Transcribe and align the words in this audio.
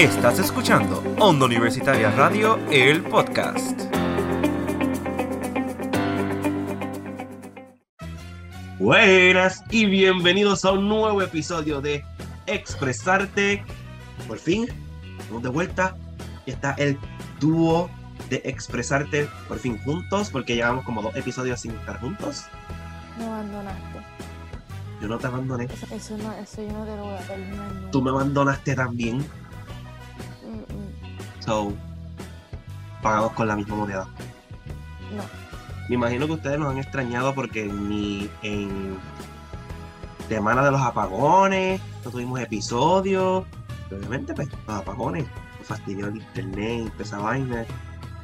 Estás 0.00 0.38
escuchando 0.38 1.04
Onda 1.18 1.44
Universitaria 1.44 2.10
Radio, 2.12 2.58
el 2.70 3.02
podcast. 3.02 3.78
Buenas 8.78 9.62
y 9.70 9.84
bienvenidos 9.84 10.64
a 10.64 10.72
un 10.72 10.88
nuevo 10.88 11.20
episodio 11.20 11.82
de 11.82 12.02
Expresarte. 12.46 13.62
Por 14.26 14.38
fin, 14.38 14.68
estamos 15.18 15.42
de 15.42 15.50
vuelta. 15.50 15.94
Y 16.46 16.52
está 16.52 16.72
el 16.78 16.98
dúo 17.38 17.90
de 18.30 18.40
Expresarte 18.46 19.28
por 19.48 19.58
fin 19.58 19.76
juntos, 19.84 20.30
porque 20.30 20.54
llevamos 20.54 20.86
como 20.86 21.02
dos 21.02 21.14
episodios 21.14 21.60
sin 21.60 21.72
estar 21.72 22.00
juntos. 22.00 22.46
Me 23.18 23.26
abandonaste. 23.26 24.00
Yo 25.02 25.08
no 25.08 25.18
te 25.18 25.26
abandoné. 25.26 25.64
Eso, 25.64 25.94
eso 25.94 26.16
no, 26.16 26.32
eso 26.32 26.62
yo 26.62 26.72
no 26.72 26.86
te 26.86 26.96
lo 26.96 27.04
voy 27.04 27.18
a 27.18 27.20
perdonar. 27.20 27.90
Tú 27.92 28.00
me 28.00 28.08
abandonaste 28.08 28.74
también. 28.74 29.22
So, 31.50 31.72
pagamos 33.02 33.32
con 33.32 33.48
la 33.48 33.56
misma 33.56 33.74
moneda. 33.74 34.06
No. 35.16 35.24
Me 35.88 35.96
imagino 35.96 36.26
que 36.28 36.34
ustedes 36.34 36.60
nos 36.60 36.70
han 36.70 36.78
extrañado 36.78 37.34
porque 37.34 37.64
ni 37.64 38.30
en 38.42 38.96
semana 40.28 40.62
de 40.62 40.70
los 40.70 40.80
apagones 40.80 41.80
no 42.04 42.10
tuvimos 42.12 42.38
episodios. 42.38 43.44
Obviamente, 43.90 44.32
pues, 44.32 44.48
los 44.68 44.76
apagones 44.76 45.24
nos 45.58 45.66
fastidió 45.66 46.06
el 46.06 46.18
internet 46.18 46.92
y 46.96 47.02
esa 47.02 47.18
vaina. 47.18 47.64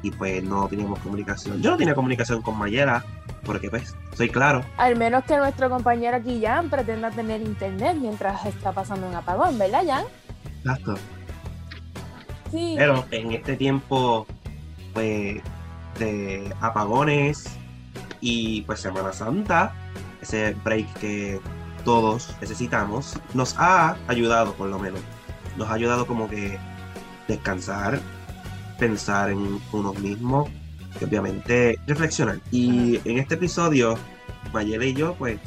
Y 0.03 0.13
pues 0.13 0.45
no 0.45 0.69
teníamos 0.69 1.01
comunicación. 1.01 1.61
Yo 1.61 1.73
no 1.73 1.77
tenía 1.79 1.97
comunicación 1.97 2.43
con 2.43 2.57
Mayela 2.57 3.05
porque, 3.45 3.69
pues, 3.71 3.97
soy 4.15 4.29
claro. 4.29 4.65
Al 4.77 4.95
menos 4.95 5.25
que 5.25 5.37
nuestro 5.37 5.69
compañero 5.69 6.17
aquí, 6.17 6.41
Jan, 6.41 6.71
pretenda 6.71 7.11
tener 7.11 7.41
internet 7.41 7.97
mientras 8.01 8.47
está 8.47 8.71
pasando 8.71 9.09
un 9.09 9.17
apagón, 9.17 9.59
¿verdad, 9.59 9.83
Jan? 9.85 10.05
Exacto. 10.59 10.95
Sí. 12.51 12.75
Pero 12.77 13.05
en 13.11 13.33
este 13.33 13.57
tiempo, 13.57 14.27
pues, 14.93 15.43
de 15.99 16.55
apagones 16.61 17.45
y 18.21 18.63
pues 18.63 18.81
Semana 18.81 19.13
Santa, 19.13 19.75
ese 20.21 20.55
break 20.65 20.93
que 20.95 21.41
todos 21.85 22.35
necesitamos, 22.41 23.19
nos 23.35 23.55
ha 23.59 23.97
ayudado 24.09 24.53
por 24.55 24.69
lo 24.69 24.79
menos. 24.79 25.01
Nos 25.57 25.69
ha 25.69 25.75
ayudado 25.75 26.07
como 26.07 26.29
que 26.29 26.59
descansar, 27.29 28.01
pensar 28.79 29.31
en 29.31 29.61
uno 29.73 29.95
mismo 29.95 30.49
y 31.01 31.05
obviamente 31.05 31.79
reflexionar. 31.87 32.41
Y 32.51 33.01
en 33.09 33.19
este 33.19 33.35
episodio, 33.35 33.97
Mayela 34.53 34.85
y 34.85 34.95
yo, 34.95 35.15
pues, 35.15 35.39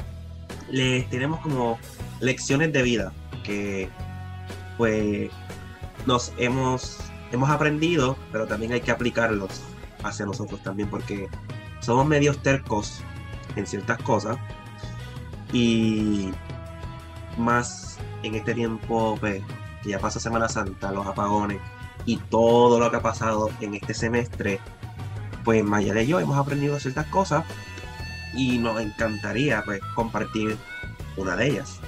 les 0.70 1.08
tenemos 1.10 1.40
como 1.40 1.78
lecciones 2.20 2.72
de 2.72 2.82
vida 2.82 3.12
que 3.42 3.88
pues 4.76 5.30
nos 6.06 6.32
hemos, 6.38 6.98
hemos 7.32 7.50
aprendido, 7.50 8.16
pero 8.32 8.46
también 8.46 8.72
hay 8.72 8.80
que 8.80 8.90
aplicarlos 8.90 9.62
hacia 10.02 10.26
nosotros 10.26 10.62
también, 10.62 10.88
porque 10.88 11.28
somos 11.80 12.06
medios 12.06 12.42
tercos 12.42 13.02
en 13.56 13.66
ciertas 13.66 13.98
cosas 14.02 14.36
y 15.52 16.30
más 17.36 17.98
en 18.22 18.34
este 18.34 18.54
tiempo 18.54 19.16
pues, 19.18 19.42
que 19.82 19.90
ya 19.90 19.98
pasa 19.98 20.20
Semana 20.20 20.48
Santa, 20.48 20.92
los 20.92 21.06
apagones 21.06 21.58
y 22.06 22.16
todo 22.16 22.78
lo 22.78 22.90
que 22.90 22.96
ha 22.96 23.02
pasado 23.02 23.50
en 23.60 23.74
este 23.74 23.94
semestre, 23.94 24.60
pues 25.44 25.64
Mayela 25.64 26.02
y 26.02 26.06
yo 26.06 26.20
hemos 26.20 26.38
aprendido 26.38 26.78
ciertas 26.78 27.06
cosas 27.06 27.44
y 28.34 28.58
nos 28.58 28.80
encantaría 28.80 29.62
pues 29.64 29.80
compartir 29.94 30.56
una 31.16 31.36
de 31.36 31.48
ellas. 31.48 31.80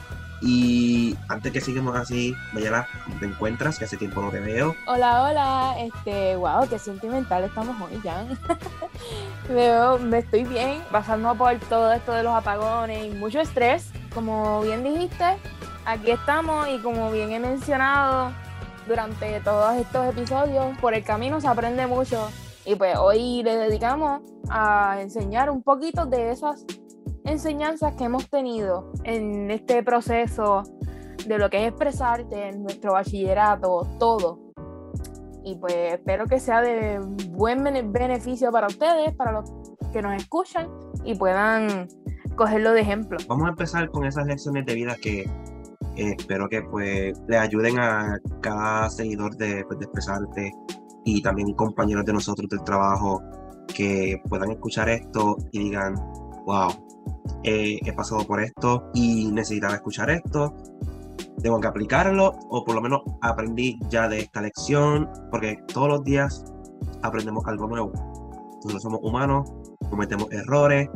Y 0.44 1.16
antes 1.28 1.52
que 1.52 1.60
sigamos 1.60 1.94
así, 1.94 2.34
Mayela, 2.52 2.88
¿cómo 3.04 3.18
te 3.20 3.26
encuentras? 3.26 3.78
Que 3.78 3.84
hace 3.84 3.96
tiempo 3.96 4.20
no 4.20 4.30
te 4.30 4.40
veo. 4.40 4.74
Hola, 4.88 5.22
hola. 5.22 5.74
Este, 5.78 6.34
wow, 6.34 6.68
qué 6.68 6.80
sentimental 6.80 7.44
estamos 7.44 7.80
hoy, 7.80 8.00
Jan. 8.02 8.36
Veo, 9.48 9.98
me 10.00 10.18
estoy 10.18 10.44
bien, 10.44 10.82
pasando 10.90 11.34
por 11.36 11.56
todo 11.60 11.92
esto 11.92 12.12
de 12.12 12.24
los 12.24 12.32
apagones 12.32 13.06
y 13.06 13.10
mucho 13.10 13.40
estrés. 13.40 13.90
Como 14.12 14.62
bien 14.62 14.82
dijiste, 14.82 15.36
aquí 15.84 16.10
estamos 16.10 16.68
y 16.68 16.78
como 16.78 17.12
bien 17.12 17.30
he 17.30 17.38
mencionado 17.38 18.32
durante 18.88 19.38
todos 19.40 19.76
estos 19.76 20.08
episodios, 20.08 20.76
por 20.78 20.94
el 20.94 21.04
camino 21.04 21.40
se 21.40 21.46
aprende 21.46 21.86
mucho. 21.86 22.28
Y 22.64 22.74
pues 22.74 22.96
hoy 22.96 23.42
le 23.44 23.56
dedicamos 23.56 24.22
a 24.48 24.98
enseñar 25.00 25.50
un 25.50 25.62
poquito 25.62 26.06
de 26.06 26.32
esas 26.32 26.64
enseñanzas 27.24 27.94
que 27.94 28.04
hemos 28.04 28.28
tenido 28.28 28.92
en 29.04 29.50
este 29.50 29.82
proceso 29.82 30.62
de 31.26 31.38
lo 31.38 31.50
que 31.50 31.62
es 31.62 31.68
expresarte 31.68 32.48
en 32.48 32.62
nuestro 32.62 32.92
bachillerato, 32.92 33.86
todo. 33.98 34.40
Y 35.44 35.56
pues 35.56 35.74
espero 35.94 36.26
que 36.26 36.38
sea 36.38 36.60
de 36.60 37.00
buen 37.30 37.62
bene- 37.64 37.82
beneficio 37.82 38.50
para 38.50 38.66
ustedes, 38.66 39.14
para 39.14 39.32
los 39.32 39.52
que 39.92 40.02
nos 40.02 40.14
escuchan 40.14 40.68
y 41.04 41.14
puedan 41.14 41.88
cogerlo 42.36 42.72
de 42.72 42.80
ejemplo. 42.80 43.18
Vamos 43.28 43.46
a 43.46 43.50
empezar 43.50 43.90
con 43.90 44.04
esas 44.04 44.26
lecciones 44.26 44.64
de 44.66 44.74
vida 44.74 44.96
que 45.00 45.20
eh, 45.96 46.14
espero 46.18 46.48
que 46.48 46.62
pues 46.62 47.20
le 47.28 47.38
ayuden 47.38 47.78
a 47.78 48.18
cada 48.40 48.88
seguidor 48.88 49.36
de, 49.36 49.64
pues, 49.66 49.78
de 49.78 49.84
expresarte 49.84 50.52
y 51.04 51.20
también 51.22 51.52
compañeros 51.54 52.04
de 52.04 52.12
nosotros 52.12 52.48
del 52.48 52.62
trabajo 52.62 53.20
que 53.74 54.20
puedan 54.28 54.50
escuchar 54.52 54.88
esto 54.88 55.36
y 55.50 55.58
digan, 55.58 55.94
wow, 56.46 56.70
eh, 57.44 57.78
he 57.84 57.92
pasado 57.92 58.24
por 58.26 58.40
esto 58.40 58.90
y 58.94 59.30
necesitaba 59.32 59.74
escuchar 59.74 60.10
esto, 60.10 60.54
tengo 61.42 61.60
que 61.60 61.68
aplicarlo 61.68 62.34
o 62.50 62.64
por 62.64 62.74
lo 62.74 62.80
menos 62.80 63.02
aprendí 63.20 63.78
ya 63.88 64.08
de 64.08 64.20
esta 64.20 64.40
lección 64.40 65.08
porque 65.30 65.58
todos 65.72 65.88
los 65.88 66.04
días 66.04 66.44
aprendemos 67.02 67.44
algo 67.46 67.66
nuevo. 67.66 67.92
Nosotros 68.56 68.82
somos 68.82 69.00
humanos, 69.02 69.50
cometemos 69.90 70.30
errores, 70.30 70.88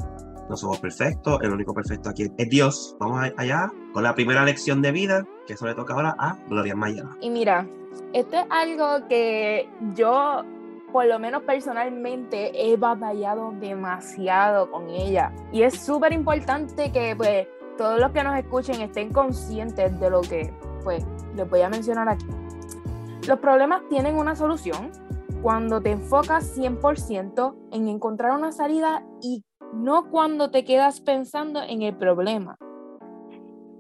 no 0.49 0.57
somos 0.57 0.79
perfectos, 0.79 1.41
el 1.43 1.51
único 1.51 1.75
perfecto 1.75 2.11
aquí 2.11 2.31
es 2.37 2.49
Dios. 2.49 2.97
Vamos 3.01 3.29
allá 3.37 3.71
con 3.93 4.03
la 4.05 4.15
primera 4.15 4.45
lección 4.45 4.81
de 4.83 4.93
vida, 4.93 5.27
que 5.47 5.55
eso 5.55 5.67
le 5.67 5.75
toca 5.75 5.95
ahora 5.95 6.15
a 6.19 6.39
Gloria 6.49 6.77
Mayala. 6.77 7.11
Y 7.21 7.31
mira, 7.31 7.67
esto 8.13 8.37
es 8.37 8.47
algo 8.51 9.09
que 9.09 9.69
yo, 9.95 10.45
por 10.93 11.07
lo 11.07 11.19
menos 11.19 11.43
personalmente, 11.43 12.53
he 12.55 12.77
batallado 12.77 13.53
demasiado 13.61 14.71
con 14.71 14.89
ella. 14.89 15.33
Y 15.53 15.63
es 15.63 15.81
súper 15.81 16.13
importante 16.13 16.93
que 16.93 17.15
pues 17.17 17.49
todos 17.77 18.01
los 18.01 18.11
que 18.13 18.25
nos 18.25 18.39
escuchen 18.39 18.81
estén 18.81 19.13
conscientes 19.13 19.99
de 20.01 20.11
lo 20.11 20.21
que 20.23 20.53
pues 20.85 21.05
les 21.35 21.49
voy 21.49 21.61
a 21.63 21.69
mencionar 21.69 22.09
aquí. 22.09 22.27
Los 23.27 23.39
problemas 23.41 23.83
tienen 23.89 24.17
una 24.17 24.37
solución 24.37 24.91
cuando 25.43 25.81
te 25.81 25.91
enfocas 25.91 26.57
100% 26.57 27.55
en 27.73 27.89
encontrar 27.89 28.33
una 28.33 28.53
salida 28.53 29.05
y 29.21 29.45
no 29.75 30.11
cuando 30.11 30.51
te 30.51 30.65
quedas 30.65 31.01
pensando 31.01 31.61
en 31.63 31.83
el 31.83 31.97
problema. 31.97 32.57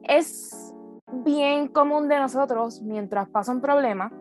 Es 0.02 0.74
bien 1.12 1.68
común 1.68 2.08
de 2.08 2.18
nosotros, 2.18 2.82
mientras 2.82 3.28
pasa 3.28 3.52
un 3.52 3.60
problema, 3.60 4.12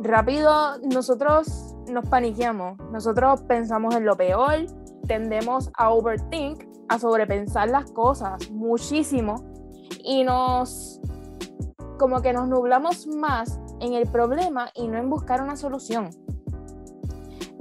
rápido 0.00 0.78
nosotros 0.82 1.73
nos 1.90 2.08
paniqueamos, 2.08 2.78
nosotros 2.90 3.42
pensamos 3.42 3.94
en 3.94 4.04
lo 4.04 4.16
peor, 4.16 4.66
tendemos 5.06 5.70
a 5.76 5.90
overthink, 5.90 6.64
a 6.88 6.98
sobrepensar 6.98 7.68
las 7.68 7.90
cosas 7.92 8.50
muchísimo 8.50 9.36
y 10.02 10.24
nos 10.24 11.00
como 11.98 12.20
que 12.22 12.32
nos 12.32 12.48
nublamos 12.48 13.06
más 13.06 13.60
en 13.80 13.94
el 13.94 14.06
problema 14.08 14.70
y 14.74 14.88
no 14.88 14.98
en 14.98 15.08
buscar 15.08 15.42
una 15.42 15.56
solución. 15.56 16.10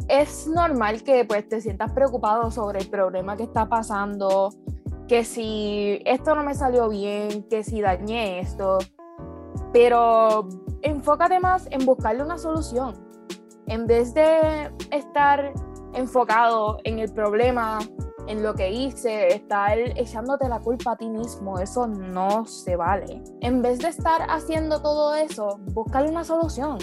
Es 0.08 0.48
normal 0.48 1.04
que 1.04 1.26
pues 1.26 1.48
te 1.48 1.62
sientas 1.62 1.92
preocupado 1.94 2.52
sobre 2.52 2.80
el 2.80 2.90
problema 2.90 3.38
que 3.38 3.44
está 3.44 3.70
pasando, 3.70 4.50
que 5.08 5.24
si 5.24 6.02
esto 6.06 6.36
no 6.36 6.44
me 6.44 6.56
salió 6.56 6.90
bien, 6.90 7.44
que 7.44 7.64
si 7.64 7.82
dañé 7.82 8.40
esto, 8.40 8.80
pero 9.72 10.48
enfócate 10.82 11.40
más 11.40 11.68
en 11.72 11.86
buscarle 11.86 12.24
una 12.24 12.38
solución. 12.38 13.13
En 13.68 13.88
vez 13.88 14.14
de 14.14 14.72
estar 14.92 15.54
enfocado 15.94 16.80
en 16.84 17.00
el 17.00 17.12
problema, 17.14 17.80
en 18.28 18.44
lo 18.44 18.54
que 18.54 18.72
hice, 18.72 19.28
estar 19.28 19.78
echándote 19.78 20.48
la 20.48 20.60
culpa 20.60 20.94
a 20.94 20.96
ti 20.98 21.10
mismo, 21.10 21.60
eso 21.60 21.88
no 21.88 22.46
se 22.46 22.76
vale. 22.76 23.22
En 23.42 23.62
vez 23.62 23.80
de 23.80 23.90
estar 23.90 24.22
haciendo 24.30 24.82
todo 24.82 25.16
eso, 25.16 25.60
búscale 25.74 26.10
una 26.10 26.24
solución. 26.24 26.78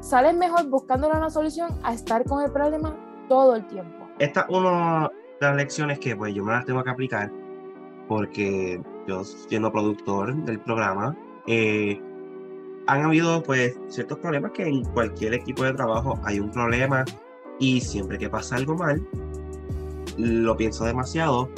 Sales 0.00 0.34
mejor 0.34 0.68
buscándole 0.68 1.16
una 1.16 1.30
solución 1.30 1.70
a 1.82 1.92
estar 1.92 2.24
con 2.24 2.42
el 2.42 2.50
problema 2.50 2.96
todo 3.28 3.56
el 3.56 3.66
tiempo. 3.66 4.06
Esta 4.18 4.40
es 4.40 4.56
una 4.56 5.10
de 5.40 5.46
las 5.46 5.56
lecciones 5.56 5.98
que 5.98 6.16
pues 6.16 6.34
yo 6.34 6.44
me 6.44 6.52
las 6.52 6.64
tengo 6.64 6.82
que 6.82 6.90
aplicar 6.90 7.30
porque 8.08 8.82
yo 9.06 9.24
siendo 9.24 9.70
productor 9.70 10.34
del 10.44 10.58
programa, 10.60 11.16
eh, 11.46 12.00
han 12.86 13.02
habido 13.02 13.42
pues 13.42 13.78
ciertos 13.88 14.18
problemas 14.18 14.52
que 14.52 14.66
en 14.66 14.84
cualquier 14.84 15.34
equipo 15.34 15.64
de 15.64 15.72
trabajo 15.74 16.18
hay 16.24 16.40
un 16.40 16.50
problema 16.50 17.04
y 17.58 17.80
siempre 17.80 18.18
que 18.18 18.28
pasa 18.28 18.56
algo 18.56 18.74
mal, 18.74 19.06
lo 20.16 20.56
pienso 20.56 20.84
demasiado 20.84 21.48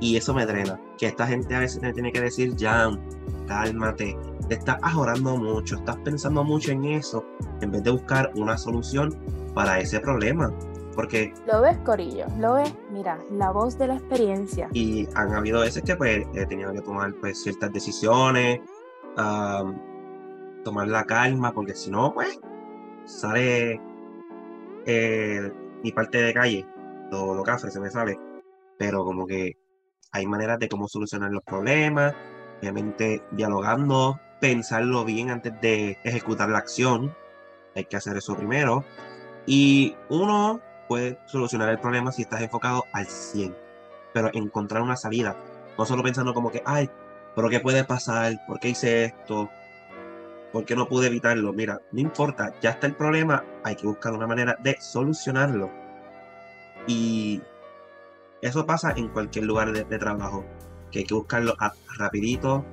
y 0.00 0.16
eso 0.16 0.32
me 0.34 0.46
drena. 0.46 0.80
Que 0.96 1.06
esta 1.06 1.26
gente 1.26 1.54
a 1.54 1.60
veces 1.60 1.82
me 1.82 1.92
tiene 1.92 2.12
que 2.12 2.20
decir, 2.20 2.54
Jan, 2.58 3.00
cálmate, 3.46 4.16
te 4.48 4.54
estás 4.54 4.78
ahorrando 4.82 5.36
mucho, 5.36 5.76
estás 5.76 5.96
pensando 5.98 6.44
mucho 6.44 6.72
en 6.72 6.84
eso, 6.84 7.24
en 7.60 7.70
vez 7.70 7.82
de 7.82 7.90
buscar 7.90 8.30
una 8.36 8.56
solución 8.56 9.14
para 9.54 9.80
ese 9.80 10.00
problema. 10.00 10.52
Porque... 10.94 11.32
Lo 11.46 11.60
ves, 11.60 11.78
Corillo, 11.84 12.26
lo 12.38 12.54
ves, 12.54 12.74
mira, 12.90 13.18
la 13.30 13.52
voz 13.52 13.78
de 13.78 13.86
la 13.86 13.94
experiencia. 13.94 14.68
Y 14.72 15.08
han 15.14 15.32
habido 15.32 15.60
veces 15.60 15.82
que 15.84 15.94
pues 15.94 16.26
he 16.34 16.46
tenido 16.46 16.72
que 16.72 16.80
tomar 16.80 17.14
pues 17.20 17.40
ciertas 17.40 17.72
decisiones, 17.72 18.60
tomar 20.68 20.88
la 20.88 21.04
calma, 21.04 21.52
porque 21.52 21.74
si 21.74 21.90
no, 21.90 22.12
pues 22.12 22.38
sale 23.06 23.80
eh, 24.84 25.52
mi 25.82 25.92
parte 25.92 26.22
de 26.22 26.34
calle, 26.34 26.66
lo, 27.10 27.34
lo 27.34 27.42
café 27.42 27.70
se 27.70 27.80
me 27.80 27.90
sale. 27.90 28.18
Pero 28.78 29.02
como 29.04 29.26
que 29.26 29.56
hay 30.12 30.26
maneras 30.26 30.58
de 30.58 30.68
cómo 30.68 30.86
solucionar 30.86 31.30
los 31.30 31.42
problemas, 31.42 32.14
obviamente 32.58 33.22
dialogando, 33.30 34.20
pensarlo 34.42 35.04
bien 35.06 35.30
antes 35.30 35.58
de 35.62 35.98
ejecutar 36.04 36.50
la 36.50 36.58
acción. 36.58 37.14
Hay 37.74 37.86
que 37.86 37.96
hacer 37.96 38.16
eso 38.18 38.36
primero. 38.36 38.84
Y 39.46 39.96
uno 40.10 40.60
puede 40.86 41.18
solucionar 41.26 41.70
el 41.70 41.78
problema 41.78 42.12
si 42.12 42.22
estás 42.22 42.42
enfocado 42.42 42.84
al 42.92 43.06
100, 43.06 43.56
pero 44.12 44.30
encontrar 44.34 44.82
una 44.82 44.96
salida. 44.96 45.34
No 45.78 45.86
solo 45.86 46.02
pensando 46.02 46.34
como 46.34 46.50
que, 46.50 46.62
ay, 46.66 46.90
pero 47.34 47.48
¿qué 47.48 47.60
puede 47.60 47.84
pasar? 47.84 48.34
¿Por 48.46 48.60
qué 48.60 48.68
hice 48.68 49.04
esto? 49.04 49.48
¿Por 50.52 50.64
qué 50.64 50.74
no 50.74 50.88
pude 50.88 51.08
evitarlo? 51.08 51.52
Mira, 51.52 51.80
no 51.92 52.00
importa, 52.00 52.54
ya 52.60 52.70
está 52.70 52.86
el 52.86 52.94
problema, 52.94 53.44
hay 53.64 53.76
que 53.76 53.86
buscar 53.86 54.12
una 54.12 54.26
manera 54.26 54.56
de 54.62 54.76
solucionarlo. 54.80 55.70
Y 56.86 57.42
eso 58.40 58.64
pasa 58.64 58.92
en 58.96 59.08
cualquier 59.08 59.44
lugar 59.44 59.72
de, 59.72 59.98
trabajo, 59.98 60.44
que 60.90 61.00
hay 61.00 61.04
que 61.04 61.14
buscarlo 61.14 61.54
rapidito, 61.98 62.64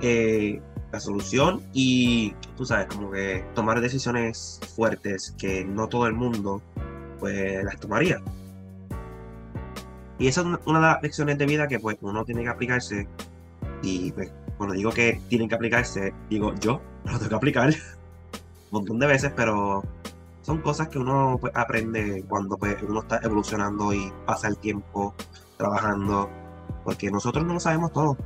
eh, 0.00 0.60
la 0.92 1.00
solución 1.00 1.62
y 1.72 2.34
tú 2.56 2.64
sabes, 2.64 2.86
como 2.86 3.10
que 3.10 3.44
tomar 3.54 3.80
decisiones 3.80 4.60
fuertes 4.74 5.34
que 5.38 5.64
no 5.64 5.88
todo 5.88 6.06
el 6.06 6.14
mundo 6.14 6.62
pues 7.18 7.64
las 7.64 7.78
tomaría. 7.80 8.20
Y 10.18 10.26
esa 10.28 10.40
es 10.40 10.46
una 10.66 10.78
de 10.80 10.86
las 10.86 11.02
lecciones 11.02 11.38
de 11.38 11.46
vida 11.46 11.68
que 11.68 11.78
pues 11.78 11.96
uno 12.00 12.24
tiene 12.24 12.42
que 12.42 12.48
aplicarse 12.48 13.08
y 13.82 14.12
pues 14.12 14.32
cuando 14.58 14.74
digo 14.74 14.90
que 14.90 15.22
tienen 15.28 15.48
que 15.48 15.54
aplicarse, 15.54 16.12
digo 16.28 16.54
yo, 16.60 16.82
lo 17.04 17.18
tengo 17.18 17.30
que 17.30 17.34
aplicar 17.34 17.68
un 17.68 18.80
montón 18.80 18.98
de 18.98 19.06
veces, 19.06 19.32
pero 19.34 19.82
son 20.42 20.62
cosas 20.62 20.88
que 20.88 20.98
uno 20.98 21.38
pues, 21.40 21.52
aprende 21.56 22.24
cuando 22.28 22.56
pues, 22.58 22.76
uno 22.82 23.00
está 23.00 23.20
evolucionando 23.22 23.92
y 23.92 24.12
pasa 24.26 24.48
el 24.48 24.58
tiempo 24.58 25.14
trabajando, 25.56 26.28
porque 26.84 27.10
nosotros 27.10 27.44
no 27.44 27.54
lo 27.54 27.60
sabemos 27.60 27.92
todo. 27.92 28.16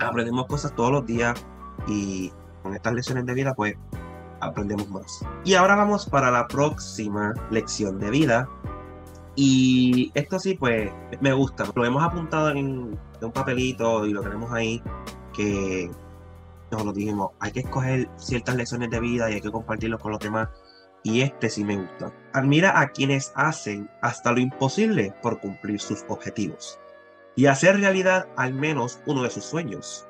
Aprendemos 0.00 0.46
cosas 0.46 0.74
todos 0.74 0.90
los 0.92 1.06
días 1.06 1.44
y 1.86 2.32
con 2.62 2.74
estas 2.74 2.94
lecciones 2.94 3.26
de 3.26 3.34
vida 3.34 3.54
pues 3.54 3.76
aprendemos 4.40 4.88
más. 4.90 5.24
Y 5.44 5.54
ahora 5.54 5.76
vamos 5.76 6.06
para 6.06 6.30
la 6.30 6.46
próxima 6.46 7.34
lección 7.50 7.98
de 7.98 8.10
vida. 8.10 8.48
Y 9.36 10.10
esto 10.14 10.38
sí 10.38 10.54
pues 10.54 10.90
me 11.20 11.32
gusta, 11.32 11.64
lo 11.74 11.84
hemos 11.84 12.02
apuntado 12.02 12.50
en, 12.50 12.98
un 13.20 13.32
papelito 13.32 14.06
y 14.06 14.12
lo 14.12 14.22
tenemos 14.22 14.50
ahí 14.52 14.82
que 15.32 15.90
nos 16.70 16.84
lo 16.84 16.92
dijimos, 16.92 17.30
hay 17.40 17.52
que 17.52 17.60
escoger 17.60 18.08
ciertas 18.16 18.54
lecciones 18.54 18.90
de 18.90 19.00
vida 19.00 19.30
y 19.30 19.34
hay 19.34 19.40
que 19.40 19.50
compartirlos 19.50 20.00
con 20.00 20.12
los 20.12 20.20
demás 20.20 20.48
y 21.02 21.22
este 21.22 21.48
sí 21.48 21.64
me 21.64 21.76
gusta. 21.76 22.12
Admira 22.32 22.80
a 22.80 22.88
quienes 22.88 23.32
hacen 23.34 23.90
hasta 24.02 24.32
lo 24.32 24.40
imposible 24.40 25.14
por 25.22 25.40
cumplir 25.40 25.80
sus 25.80 26.04
objetivos 26.08 26.78
y 27.36 27.46
hacer 27.46 27.78
realidad 27.78 28.28
al 28.36 28.52
menos 28.52 29.00
uno 29.06 29.22
de 29.22 29.30
sus 29.30 29.44
sueños. 29.44 30.06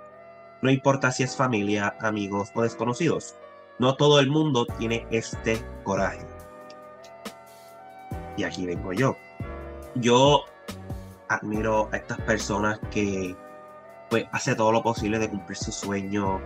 No 0.62 0.70
importa 0.70 1.10
si 1.12 1.22
es 1.22 1.36
familia, 1.36 1.96
amigos 2.00 2.50
o 2.54 2.62
desconocidos, 2.62 3.36
no 3.78 3.96
todo 3.96 4.20
el 4.20 4.28
mundo 4.28 4.66
tiene 4.78 5.06
este 5.10 5.64
coraje. 5.84 6.26
Y 8.36 8.44
aquí 8.44 8.66
vengo 8.66 8.92
yo. 8.92 9.16
Yo 9.94 10.44
admiro 11.28 11.88
a 11.92 11.96
estas 11.96 12.20
personas 12.22 12.78
que 12.90 13.34
pues 14.10 14.24
hace 14.32 14.56
todo 14.56 14.72
lo 14.72 14.82
posible 14.82 15.18
de 15.18 15.30
cumplir 15.30 15.56
su 15.56 15.72
sueño. 15.72 16.40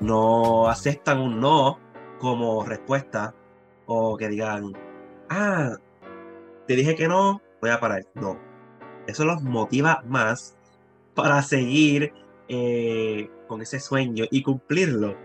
No 0.00 0.68
aceptan 0.68 1.18
un 1.18 1.40
no 1.40 1.78
como 2.20 2.64
respuesta, 2.64 3.34
o 3.86 4.16
que 4.16 4.28
digan, 4.28 4.74
ah, 5.30 5.76
te 6.66 6.76
dije 6.76 6.94
que 6.94 7.08
no, 7.08 7.40
voy 7.60 7.70
a 7.70 7.80
parar. 7.80 8.06
No, 8.14 8.38
eso 9.06 9.24
los 9.24 9.42
motiva 9.42 10.02
más 10.06 10.56
para 11.14 11.42
seguir 11.42 12.12
eh, 12.48 13.30
con 13.48 13.62
ese 13.62 13.80
sueño 13.80 14.24
y 14.30 14.42
cumplirlo, 14.42 15.16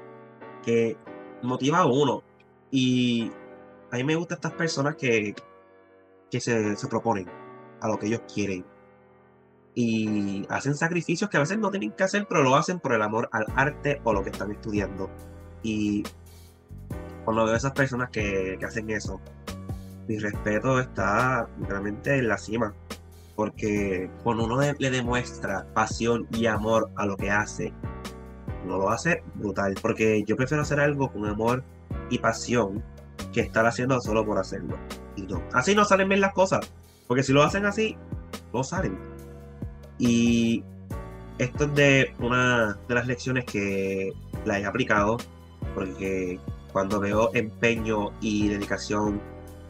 que 0.64 0.98
motiva 1.44 1.80
a 1.80 1.86
uno. 1.86 2.24
Y 2.72 3.32
a 3.92 3.98
mí 3.98 4.04
me 4.04 4.16
gustan 4.16 4.38
estas 4.38 4.54
personas 4.54 4.96
que, 4.96 5.36
que 6.32 6.40
se, 6.40 6.76
se 6.76 6.88
proponen 6.88 7.30
a 7.82 7.88
lo 7.88 8.00
que 8.00 8.08
ellos 8.08 8.22
quieren 8.34 8.66
y 9.76 10.46
hacen 10.50 10.74
sacrificios 10.74 11.30
que 11.30 11.36
a 11.36 11.42
veces 11.42 11.60
no 11.60 11.70
tienen 11.70 11.92
que 11.92 12.06
hacer, 12.06 12.26
pero 12.28 12.42
lo 12.44 12.56
hacen 12.56 12.80
por 12.80 12.94
el 12.94 13.02
amor 13.02 13.28
al 13.34 13.46
arte 13.56 14.00
o 14.06 14.14
lo 14.14 14.24
que 14.24 14.30
están 14.30 14.50
estudiando. 14.52 15.10
Y 15.62 16.04
cuando 17.26 17.46
veo 17.46 17.56
esas 17.56 17.74
personas 17.74 18.10
que, 18.10 18.58
hacen 18.66 18.90
eso, 18.90 19.20
mi 20.08 20.18
respeto 20.18 20.80
está 20.80 21.50
realmente 21.68 22.18
en 22.18 22.30
la 22.30 22.38
cima. 22.38 22.74
Porque 23.36 24.10
cuando 24.24 24.46
uno 24.46 24.62
le 24.62 24.90
demuestra 24.90 25.68
pasión 25.74 26.26
y 26.32 26.46
amor 26.46 26.90
a 26.96 27.06
lo 27.06 27.18
que 27.18 27.30
hace, 27.30 27.74
uno 28.64 28.78
lo 28.78 28.90
hace 28.90 29.24
brutal. 29.34 29.76
Porque 29.82 30.24
yo 30.26 30.38
prefiero 30.38 30.64
hacer 30.64 30.80
algo 30.80 31.12
con 31.12 31.26
amor 31.26 31.64
y 32.10 32.20
pasión 32.20 32.82
que 33.34 33.42
estar 33.42 33.66
haciendo 33.66 34.00
solo 34.00 34.26
por 34.26 34.38
hacerlo. 34.38 34.78
Y 35.18 35.24
no. 35.24 35.44
Así 35.52 35.76
no 35.76 35.84
salen 35.84 36.08
bien 36.08 36.22
las 36.22 36.32
cosas. 36.32 36.72
Porque 37.08 37.24
si 37.24 37.34
lo 37.34 37.44
hacen 37.44 37.66
así, 37.66 37.98
no 38.54 38.64
salen. 38.64 39.15
Y 39.98 40.64
esto 41.38 41.66
es 41.66 41.76
de 41.76 42.14
una 42.20 42.78
de 42.88 42.96
las 42.96 43.08
lecciones 43.08 43.46
que 43.46 44.14
la 44.46 44.60
he 44.60 44.66
aplicado. 44.66 45.18
Porque 45.74 46.40
cuando 46.72 47.00
veo 47.00 47.32
empeño 47.34 48.12
y 48.22 48.50
dedicación 48.50 49.22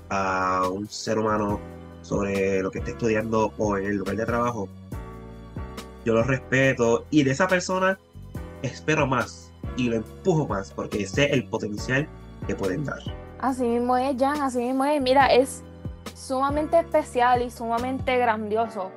a 0.09 0.67
un 0.71 0.87
ser 0.87 1.19
humano 1.19 1.59
sobre 2.01 2.61
lo 2.61 2.69
que 2.69 2.79
está 2.79 2.91
estudiando 2.91 3.53
o 3.57 3.77
en 3.77 3.85
el 3.85 3.97
lugar 3.97 4.15
de 4.15 4.25
trabajo, 4.25 4.69
yo 6.05 6.13
lo 6.13 6.23
respeto 6.23 7.05
y 7.09 7.23
de 7.23 7.31
esa 7.31 7.47
persona 7.47 7.97
espero 8.61 9.07
más 9.07 9.51
y 9.77 9.89
lo 9.89 9.95
empujo 9.97 10.47
más 10.47 10.71
porque 10.71 11.07
sé 11.07 11.25
el 11.25 11.45
potencial 11.45 12.07
que 12.47 12.55
pueden 12.55 12.83
dar. 12.83 12.99
Así 13.39 13.63
mismo 13.63 13.97
es, 13.97 14.15
Jan, 14.19 14.41
así 14.41 14.59
mismo 14.59 14.85
es. 14.85 15.01
Mira, 15.01 15.27
es 15.27 15.63
sumamente 16.13 16.79
especial 16.79 17.41
y 17.41 17.49
sumamente 17.49 18.17
grandioso 18.17 18.91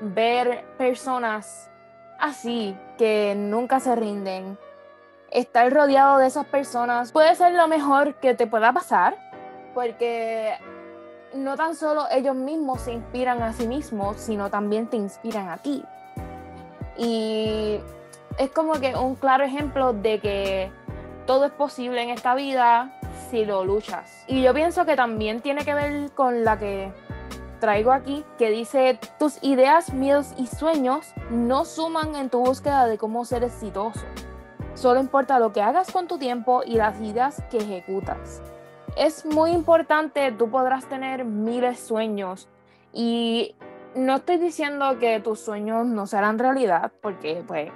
ver 0.00 0.64
personas 0.78 1.70
así 2.18 2.76
que 2.96 3.34
nunca 3.36 3.80
se 3.80 3.94
rinden, 3.96 4.58
estar 5.30 5.72
rodeado 5.72 6.18
de 6.18 6.26
esas 6.26 6.46
personas 6.46 7.12
puede 7.12 7.34
ser 7.34 7.52
lo 7.52 7.68
mejor 7.68 8.14
que 8.14 8.34
te 8.34 8.46
pueda 8.46 8.72
pasar, 8.72 9.16
porque 9.74 10.54
no 11.34 11.56
tan 11.56 11.74
solo 11.74 12.06
ellos 12.10 12.36
mismos 12.36 12.82
se 12.82 12.92
inspiran 12.92 13.42
a 13.42 13.52
sí 13.52 13.66
mismos, 13.66 14.16
sino 14.18 14.50
también 14.50 14.86
te 14.86 14.96
inspiran 14.96 15.48
a 15.48 15.58
ti. 15.58 15.84
Y 16.96 17.80
es 18.38 18.50
como 18.50 18.74
que 18.74 18.94
un 18.94 19.16
claro 19.16 19.44
ejemplo 19.44 19.92
de 19.92 20.20
que 20.20 20.72
todo 21.26 21.46
es 21.46 21.52
posible 21.52 22.02
en 22.02 22.10
esta 22.10 22.34
vida 22.34 22.92
si 23.30 23.44
lo 23.44 23.64
luchas. 23.64 24.24
Y 24.28 24.42
yo 24.42 24.54
pienso 24.54 24.84
que 24.84 24.94
también 24.94 25.40
tiene 25.40 25.64
que 25.64 25.74
ver 25.74 26.12
con 26.12 26.44
la 26.44 26.58
que 26.58 26.92
traigo 27.60 27.92
aquí, 27.92 28.24
que 28.38 28.50
dice, 28.50 28.98
tus 29.18 29.38
ideas, 29.42 29.92
miedos 29.92 30.32
y 30.36 30.46
sueños 30.46 31.12
no 31.30 31.64
suman 31.64 32.14
en 32.16 32.30
tu 32.30 32.40
búsqueda 32.40 32.86
de 32.86 32.98
cómo 32.98 33.24
ser 33.24 33.44
exitoso. 33.44 34.00
Solo 34.74 35.00
importa 35.00 35.38
lo 35.38 35.52
que 35.52 35.62
hagas 35.62 35.90
con 35.90 36.08
tu 36.08 36.18
tiempo 36.18 36.62
y 36.64 36.74
las 36.74 37.00
ideas 37.00 37.42
que 37.50 37.58
ejecutas. 37.58 38.42
Es 38.96 39.24
muy 39.24 39.50
importante, 39.50 40.32
tú 40.32 40.50
podrás 40.50 40.86
tener 40.86 41.24
miles 41.24 41.78
de 41.78 41.86
sueños 41.86 42.48
y 42.92 43.56
no 43.94 44.16
estoy 44.16 44.38
diciendo 44.38 44.98
que 44.98 45.20
tus 45.20 45.40
sueños 45.40 45.86
no 45.86 46.06
serán 46.06 46.38
realidad, 46.38 46.92
porque 47.00 47.44
pues 47.46 47.70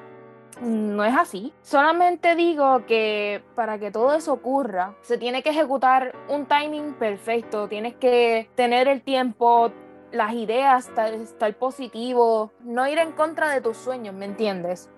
no 0.61 1.05
es 1.05 1.17
así. 1.17 1.53
Solamente 1.63 2.35
digo 2.35 2.85
que 2.87 3.43
para 3.55 3.79
que 3.79 3.91
todo 3.91 4.15
eso 4.15 4.33
ocurra, 4.33 4.95
se 5.03 5.19
tiene 5.19 5.43
que 5.43 5.51
ejecutar 5.51 6.15
un 6.29 6.47
timing 6.47 6.95
perfecto, 6.95 7.69
tienes 7.69 7.95
que 7.95 8.51
tener 8.55 8.89
el 8.89 9.03
tiempo, 9.03 9.73
las 10.13 10.33
ideas, 10.35 10.89
estar, 10.89 11.55
positivo, 11.55 12.53
no 12.61 12.87
ir 12.89 12.99
en 12.99 13.13
contra 13.13 13.51
de 13.51 13.61
tus 13.61 13.77
sueños, 13.77 14.15
¿me 14.15 14.25
entiendes? 14.25 14.91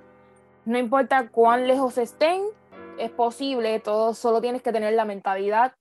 No 0.65 0.79
importa 0.79 1.29
cuán 1.29 1.67
lejos 1.67 1.99
estén, 1.99 2.43
es 2.99 3.11
posible, 3.11 3.81
todo 3.81 4.15
solo 4.15 4.41
tienes 4.41 4.63
que 4.63 4.73
tener 4.73 4.95
la 4.95 5.05
mentalidad 5.05 5.75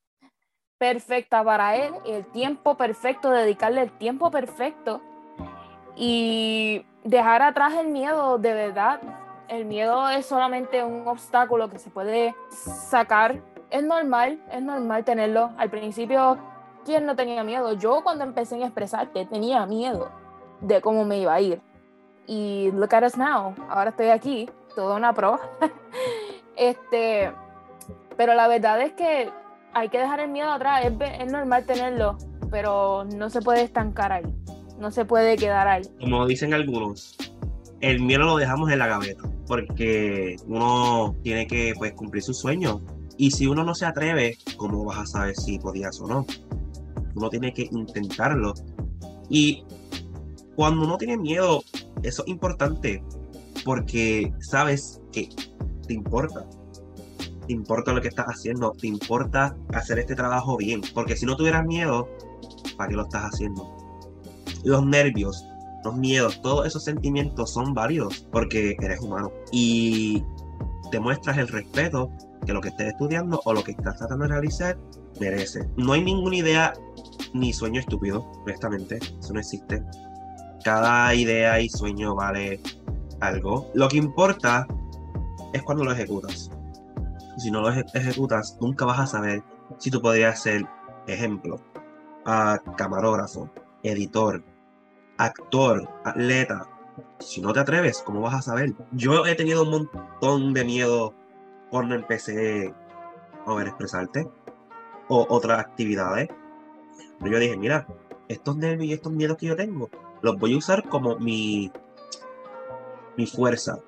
perfecta 0.78 1.44
para 1.44 1.76
él, 1.76 1.94
el 2.06 2.26
tiempo 2.32 2.78
perfecto, 2.78 3.30
dedicarle 3.30 3.82
el 3.82 3.92
tiempo 3.98 4.32
perfecto 4.32 5.02
y 5.96 6.86
dejar 7.04 7.42
atrás 7.42 7.74
el 7.74 7.90
miedo 7.90 8.38
de 8.38 8.54
verdad. 8.54 9.02
El 9.50 9.66
miedo 9.66 10.08
es 10.10 10.26
solamente 10.26 10.84
un 10.84 11.08
obstáculo 11.08 11.70
que 11.70 11.80
se 11.80 11.90
puede 11.90 12.36
sacar. 12.50 13.42
Es 13.72 13.84
normal, 13.84 14.40
es 14.52 14.62
normal 14.62 15.04
tenerlo. 15.04 15.52
Al 15.58 15.70
principio, 15.70 16.38
¿quién 16.86 17.06
no 17.06 17.16
tenía 17.16 17.44
miedo? 17.44 17.74
Yo 17.74 18.02
cuando 18.04 18.24
empecé 18.24 18.56
a 18.64 18.68
expresarte 18.68 19.26
tenía 19.26 19.66
miedo 19.66 20.12
de 20.62 20.82
cómo 20.82 21.04
me 21.04 21.20
iba 21.20 21.34
a 21.34 21.42
ir. 21.42 21.62
Y 22.28 22.72
look 22.74 22.94
at 22.94 23.04
us 23.04 23.18
now. 23.18 23.56
Ahora 23.70 23.90
estoy 23.90 24.10
aquí, 24.10 24.50
toda 24.76 24.96
una 24.96 25.14
pro. 25.14 25.40
este, 26.56 27.32
pero 28.16 28.36
la 28.36 28.48
verdad 28.48 28.82
es 28.82 28.94
que 28.94 29.32
hay 29.74 29.90
que 29.90 30.00
dejar 30.00 30.20
el 30.20 30.30
miedo 30.30 30.52
atrás. 30.52 30.86
Es, 30.86 30.94
es 31.20 31.32
normal 31.32 31.66
tenerlo, 31.66 32.18
pero 32.52 33.06
no 33.06 33.30
se 33.30 33.42
puede 33.42 33.64
estancar 33.64 34.12
ahí. 34.12 34.26
No 34.78 34.92
se 34.92 35.06
puede 35.06 35.38
quedar 35.38 35.68
ahí. 35.68 35.84
Como 36.00 36.26
dicen 36.26 36.54
algunos, 36.54 37.18
el 37.82 38.02
miedo 38.02 38.24
lo 38.24 38.38
dejamos 38.38 38.72
en 38.72 38.80
la 38.80 38.88
gaveta 38.88 39.24
porque 39.48 40.36
uno 40.48 41.16
tiene 41.24 41.48
que 41.48 41.74
pues, 41.78 41.94
cumplir 41.94 42.24
sus 42.24 42.38
sueños. 42.38 42.82
Y 43.18 43.32
si 43.32 43.48
uno 43.48 43.64
no 43.64 43.76
se 43.76 43.86
atreve, 43.86 44.38
¿cómo 44.58 44.86
vas 44.86 45.00
a 45.00 45.06
saber 45.06 45.36
si 45.36 45.60
podías 45.60 46.00
o 46.00 46.08
no? 46.08 46.26
Uno 47.16 47.30
tiene 47.30 47.52
que 47.54 47.68
intentarlo. 47.72 48.54
Y 49.30 49.66
cuando 50.56 50.86
uno 50.86 50.98
tiene 50.98 51.18
miedo, 51.18 51.64
eso 52.04 52.24
es 52.24 52.30
importante 52.30 53.04
porque 53.66 54.32
sabes 54.40 55.02
que 55.12 55.30
te 55.88 55.94
importa. 55.94 56.46
Te 57.48 57.54
importa 57.54 57.92
lo 57.92 58.02
que 58.02 58.10
estás 58.10 58.28
haciendo, 58.28 58.72
te 58.72 58.88
importa 58.88 59.58
hacer 59.74 59.98
este 60.00 60.16
trabajo 60.16 60.56
bien. 60.58 60.82
Porque 60.94 61.18
si 61.18 61.26
no 61.26 61.36
tuvieras 61.36 61.66
miedo, 61.66 62.08
¿para 62.78 62.90
qué 62.90 62.96
lo 62.96 63.04
estás 63.04 63.34
haciendo? 63.34 63.68
Los 64.64 64.86
nervios, 64.86 65.44
los 65.84 65.96
miedos, 65.96 66.42
todos 66.42 66.68
esos 66.68 66.84
sentimientos 66.84 67.52
son 67.52 67.74
válidos 67.74 68.28
porque 68.32 68.76
eres 68.82 69.00
humano 69.00 69.32
y 69.52 70.24
demuestras 70.92 71.38
el 71.38 71.48
respeto 71.48 72.12
que 72.46 72.54
lo 72.54 72.62
que 72.62 72.70
estés 72.70 72.88
estudiando 72.90 73.42
o 73.44 73.54
lo 73.54 73.64
que 73.64 73.72
estás 73.72 73.98
tratando 73.98 74.24
de 74.26 74.32
realizar 74.32 74.78
merece. 75.20 75.68
No 75.78 75.94
hay 75.94 76.04
ninguna 76.04 76.38
idea 76.38 76.74
ni 77.34 77.54
sueño 77.54 77.80
estúpido, 77.80 78.26
honestamente, 78.44 79.00
eso 79.20 79.34
no 79.34 79.40
existe. 79.40 79.84
Cada 80.64 81.14
idea 81.14 81.60
y 81.60 81.70
sueño 81.70 82.16
vale 82.16 82.60
algo. 83.22 83.70
Lo 83.74 83.88
que 83.88 83.98
importa 83.98 84.68
es 85.54 85.64
cuando 85.64 85.84
lo 85.84 85.92
ejecutas. 85.92 86.50
Si 87.38 87.52
no 87.52 87.62
lo 87.62 87.70
ejecutas, 87.70 88.58
nunca 88.60 88.86
vas 88.86 89.00
a 89.00 89.08
saber 89.08 89.44
si 89.78 89.90
tú 89.90 90.02
podrías 90.02 90.42
ser, 90.42 90.66
ejemplo, 91.08 91.62
a 92.26 92.60
camarógrafo, 92.76 93.50
editor, 93.84 94.44
actor, 95.20 95.88
atleta. 96.06 96.68
Si 97.20 97.42
no 97.42 97.54
te 97.54 97.60
atreves, 97.60 98.02
¿cómo 98.06 98.22
vas 98.22 98.36
a 98.36 98.42
saber? 98.42 98.74
Yo 98.94 99.26
he 99.26 99.36
tenido 99.36 99.64
un 99.64 99.70
montón 99.70 100.54
de 100.54 100.66
miedo 100.66 101.14
cuando 101.70 101.94
empecé 101.94 102.74
a 103.46 103.54
ver 103.54 103.68
expresarte 103.68 104.28
o 105.10 105.28
otras 105.30 105.60
actividades. 105.60 106.30
Pero 107.20 107.32
yo 107.32 107.40
dije, 107.40 107.58
mira, 107.58 107.86
estos 108.30 108.56
nervios 108.56 108.90
y 108.90 108.94
estos 108.94 109.12
miedos 109.12 109.38
que 109.38 109.48
yo 109.48 109.56
tengo, 109.56 109.90
los 110.22 110.38
voy 110.38 110.54
a 110.54 110.58
usar 110.58 110.88
como 110.88 111.18
mi, 111.20 111.72
mi 113.18 113.28
fuerza 113.28 113.80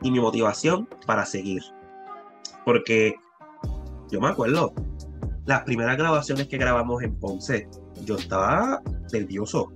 y 0.00 0.10
mi 0.10 0.20
motivación 0.20 0.88
para 1.06 1.26
seguir. 1.26 1.62
Porque 2.64 3.14
yo 4.10 4.20
me 4.20 4.28
acuerdo, 4.28 4.72
las 5.44 5.64
primeras 5.64 5.98
grabaciones 5.98 6.48
que 6.48 6.56
grabamos 6.56 7.02
en 7.02 7.14
Ponce, 7.18 7.68
yo 8.04 8.16
estaba 8.16 8.80
nervioso. 9.12 9.72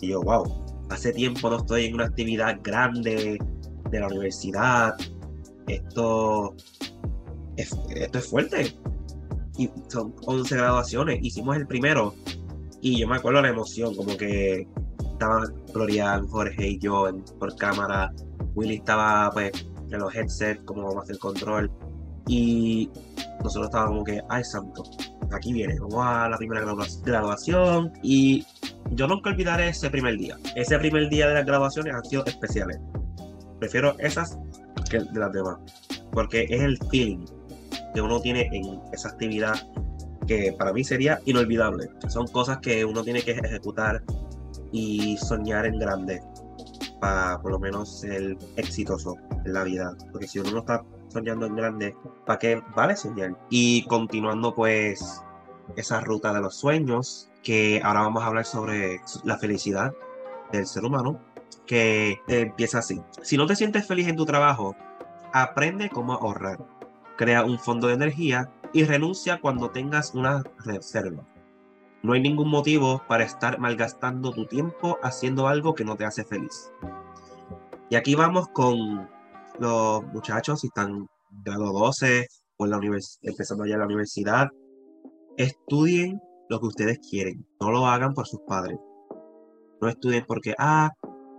Y 0.00 0.08
yo, 0.08 0.22
wow, 0.22 0.44
hace 0.90 1.12
tiempo 1.12 1.50
no 1.50 1.56
estoy 1.58 1.86
en 1.86 1.94
una 1.94 2.06
actividad 2.06 2.58
grande 2.62 3.38
de 3.90 4.00
la 4.00 4.06
universidad. 4.08 4.94
Esto 5.66 6.54
es, 7.56 7.76
esto 7.90 8.18
es 8.18 8.26
fuerte. 8.26 8.76
Y 9.58 9.70
son 9.88 10.14
11 10.26 10.56
graduaciones. 10.56 11.18
Hicimos 11.22 11.56
el 11.56 11.66
primero. 11.66 12.14
Y 12.82 12.98
yo 12.98 13.08
me 13.08 13.16
acuerdo 13.16 13.42
la 13.42 13.48
emoción, 13.48 13.94
como 13.94 14.16
que 14.16 14.68
estaban 15.00 15.44
Florian, 15.72 16.26
Jorge 16.28 16.68
y 16.68 16.78
yo 16.78 17.08
por 17.38 17.56
cámara. 17.56 18.12
Willy 18.54 18.76
estaba 18.76 19.30
pues 19.32 19.52
en 19.90 19.98
los 19.98 20.14
headsets, 20.14 20.62
como 20.64 20.82
vamos 20.82 20.98
a 20.98 21.02
hacer 21.02 21.18
control. 21.18 21.70
Y 22.28 22.90
nosotros 23.42 23.66
estábamos 23.66 23.92
como 23.92 24.04
que, 24.04 24.20
ay 24.28 24.44
santo, 24.44 24.82
aquí 25.32 25.52
viene, 25.52 25.78
a 25.98 26.28
la 26.28 26.36
primera 26.36 26.62
graduación. 27.04 27.92
Y 28.02 28.44
yo 28.90 29.06
nunca 29.06 29.30
olvidaré 29.30 29.68
ese 29.68 29.90
primer 29.90 30.16
día. 30.16 30.36
Ese 30.54 30.78
primer 30.78 31.08
día 31.08 31.28
de 31.28 31.34
las 31.34 31.46
graduaciones 31.46 31.94
han 31.94 32.04
sido 32.04 32.24
especiales. 32.26 32.78
Prefiero 33.58 33.96
esas 33.98 34.38
que 34.90 35.00
de 35.00 35.20
las 35.20 35.32
demás. 35.32 35.58
Porque 36.12 36.46
es 36.48 36.60
el 36.60 36.78
feeling 36.90 37.24
que 37.94 38.00
uno 38.00 38.20
tiene 38.20 38.48
en 38.52 38.80
esa 38.92 39.08
actividad 39.10 39.54
que 40.26 40.54
para 40.58 40.72
mí 40.72 40.84
sería 40.84 41.20
inolvidable. 41.24 41.88
Son 42.08 42.26
cosas 42.26 42.58
que 42.58 42.84
uno 42.84 43.02
tiene 43.02 43.22
que 43.22 43.32
ejecutar 43.32 44.02
y 44.72 45.16
soñar 45.18 45.66
en 45.66 45.78
grande 45.78 46.22
para 47.00 47.40
por 47.40 47.52
lo 47.52 47.58
menos 47.58 48.00
ser 48.00 48.36
exitoso 48.56 49.16
en 49.44 49.52
la 49.52 49.64
vida. 49.64 49.94
Porque 50.12 50.26
si 50.26 50.38
uno 50.38 50.50
no 50.50 50.58
está 50.60 50.84
soñando 51.08 51.46
en 51.46 51.56
grande, 51.56 51.94
¿para 52.24 52.38
qué 52.38 52.62
vale 52.74 52.96
soñar? 52.96 53.36
Y 53.50 53.84
continuando 53.86 54.54
pues 54.54 55.22
esa 55.76 56.00
ruta 56.00 56.32
de 56.32 56.40
los 56.40 56.56
sueños, 56.56 57.30
que 57.42 57.80
ahora 57.82 58.02
vamos 58.02 58.22
a 58.22 58.26
hablar 58.26 58.44
sobre 58.44 59.00
la 59.24 59.38
felicidad 59.38 59.94
del 60.52 60.66
ser 60.66 60.84
humano, 60.84 61.20
que 61.66 62.20
empieza 62.28 62.78
así. 62.78 63.00
Si 63.22 63.36
no 63.36 63.46
te 63.46 63.56
sientes 63.56 63.86
feliz 63.86 64.08
en 64.08 64.16
tu 64.16 64.24
trabajo, 64.24 64.76
aprende 65.32 65.90
cómo 65.90 66.14
ahorrar. 66.14 66.58
Crea 67.16 67.44
un 67.44 67.58
fondo 67.58 67.88
de 67.88 67.94
energía 67.94 68.50
y 68.72 68.84
renuncia 68.84 69.40
cuando 69.40 69.70
tengas 69.70 70.14
una 70.14 70.42
reserva. 70.64 71.24
No 72.02 72.12
hay 72.12 72.20
ningún 72.20 72.50
motivo 72.50 73.02
para 73.08 73.24
estar 73.24 73.58
malgastando 73.58 74.32
tu 74.32 74.46
tiempo 74.46 74.98
haciendo 75.02 75.48
algo 75.48 75.74
que 75.74 75.84
no 75.84 75.96
te 75.96 76.04
hace 76.04 76.24
feliz. 76.24 76.70
Y 77.90 77.96
aquí 77.96 78.14
vamos 78.14 78.48
con 78.48 79.08
los 79.58 80.04
muchachos, 80.06 80.60
si 80.60 80.68
están 80.68 81.08
grado 81.30 81.72
12 81.72 82.26
o 82.58 82.64
en 82.64 82.70
la 82.70 82.80
empezando 83.22 83.66
ya 83.66 83.76
la 83.76 83.86
universidad, 83.86 84.48
estudien 85.36 86.20
lo 86.48 86.60
que 86.60 86.66
ustedes 86.66 86.98
quieren, 86.98 87.46
no 87.60 87.70
lo 87.70 87.86
hagan 87.86 88.14
por 88.14 88.26
sus 88.26 88.40
padres. 88.40 88.78
No 89.80 89.88
estudien 89.88 90.24
porque, 90.26 90.54
ah, 90.58 90.92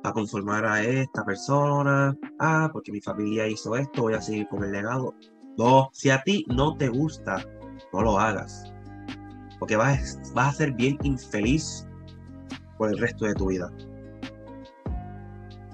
para 0.03 0.13
conformar 0.13 0.65
a 0.65 0.83
esta 0.83 1.23
persona, 1.25 2.15
ah, 2.39 2.69
porque 2.71 2.91
mi 2.91 3.01
familia 3.01 3.47
hizo 3.47 3.75
esto, 3.75 4.03
voy 4.03 4.13
a 4.13 4.21
seguir 4.21 4.47
con 4.47 4.63
el 4.63 4.71
legado. 4.71 5.15
No, 5.57 5.89
si 5.91 6.09
a 6.09 6.21
ti 6.21 6.45
no 6.49 6.77
te 6.77 6.87
gusta, 6.89 7.43
no 7.93 8.01
lo 8.01 8.19
hagas. 8.19 8.63
Porque 9.59 9.75
vas, 9.75 10.19
vas 10.35 10.53
a 10.53 10.57
ser 10.57 10.73
bien 10.73 10.97
infeliz 11.01 11.87
por 12.77 12.89
el 12.89 12.99
resto 12.99 13.25
de 13.25 13.33
tu 13.33 13.47
vida. 13.47 13.71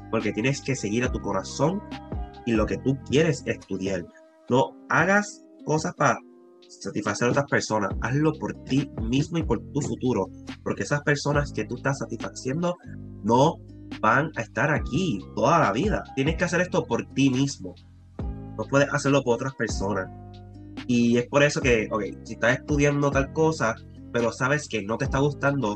Porque 0.09 0.31
tienes 0.31 0.61
que 0.61 0.75
seguir 0.75 1.03
a 1.03 1.11
tu 1.11 1.19
corazón 1.19 1.81
y 2.45 2.53
lo 2.53 2.65
que 2.65 2.77
tú 2.77 2.97
quieres 3.09 3.43
estudiar. 3.45 4.05
No 4.49 4.77
hagas 4.89 5.43
cosas 5.65 5.93
para 5.95 6.19
satisfacer 6.81 7.27
a 7.27 7.31
otras 7.31 7.45
personas. 7.49 7.91
Hazlo 8.01 8.33
por 8.33 8.53
ti 8.65 8.89
mismo 9.01 9.37
y 9.37 9.43
por 9.43 9.59
tu 9.71 9.81
futuro. 9.81 10.29
Porque 10.63 10.83
esas 10.83 11.01
personas 11.01 11.51
que 11.51 11.65
tú 11.65 11.75
estás 11.75 11.99
satisfaciendo 11.99 12.77
no 13.23 13.57
van 13.99 14.31
a 14.35 14.41
estar 14.41 14.71
aquí 14.71 15.19
toda 15.35 15.59
la 15.59 15.71
vida. 15.71 16.03
Tienes 16.15 16.35
que 16.35 16.45
hacer 16.45 16.61
esto 16.61 16.85
por 16.85 17.05
ti 17.13 17.29
mismo. 17.29 17.75
No 18.57 18.63
puedes 18.69 18.93
hacerlo 18.93 19.23
por 19.23 19.35
otras 19.35 19.55
personas. 19.55 20.09
Y 20.87 21.17
es 21.17 21.27
por 21.27 21.43
eso 21.43 21.61
que, 21.61 21.87
ok, 21.91 22.03
si 22.23 22.33
estás 22.33 22.59
estudiando 22.59 23.11
tal 23.11 23.31
cosa, 23.33 23.75
pero 24.11 24.31
sabes 24.31 24.67
que 24.67 24.83
no 24.83 24.97
te 24.97 25.05
está 25.05 25.19
gustando, 25.19 25.75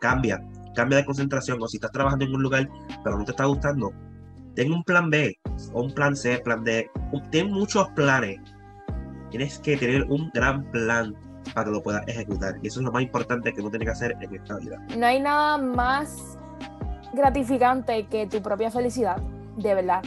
cambia. 0.00 0.42
Cambia 0.74 0.98
de 0.98 1.04
concentración. 1.04 1.62
O 1.62 1.68
si 1.68 1.76
estás 1.78 1.92
trabajando 1.92 2.24
en 2.24 2.34
un 2.34 2.42
lugar, 2.42 2.68
pero 3.02 3.18
no 3.18 3.24
te 3.24 3.32
está 3.32 3.46
gustando, 3.46 3.92
ten 4.54 4.72
un 4.72 4.84
plan 4.84 5.10
B 5.10 5.38
o 5.72 5.82
un 5.82 5.92
plan 5.92 6.14
C, 6.14 6.38
plan 6.38 6.62
D. 6.64 6.88
Ten 7.30 7.50
muchos 7.50 7.88
planes 7.96 8.38
tienes 9.30 9.58
que 9.58 9.76
tener 9.76 10.04
un 10.04 10.30
gran 10.32 10.64
plan 10.70 11.14
para 11.54 11.64
que 11.66 11.70
lo 11.70 11.82
puedas 11.82 12.06
ejecutar. 12.06 12.56
Y 12.62 12.68
eso 12.68 12.80
es 12.80 12.86
lo 12.86 12.92
más 12.92 13.02
importante 13.02 13.52
que 13.52 13.60
uno 13.60 13.70
tiene 13.70 13.84
que 13.84 13.90
hacer 13.90 14.16
en 14.20 14.34
esta 14.34 14.56
vida. 14.58 14.78
No 14.96 15.06
hay 15.06 15.20
nada 15.20 15.58
más 15.58 16.38
gratificante 17.12 18.06
que 18.06 18.26
tu 18.26 18.42
propia 18.42 18.70
felicidad, 18.70 19.18
de 19.56 19.74
verdad. 19.74 20.02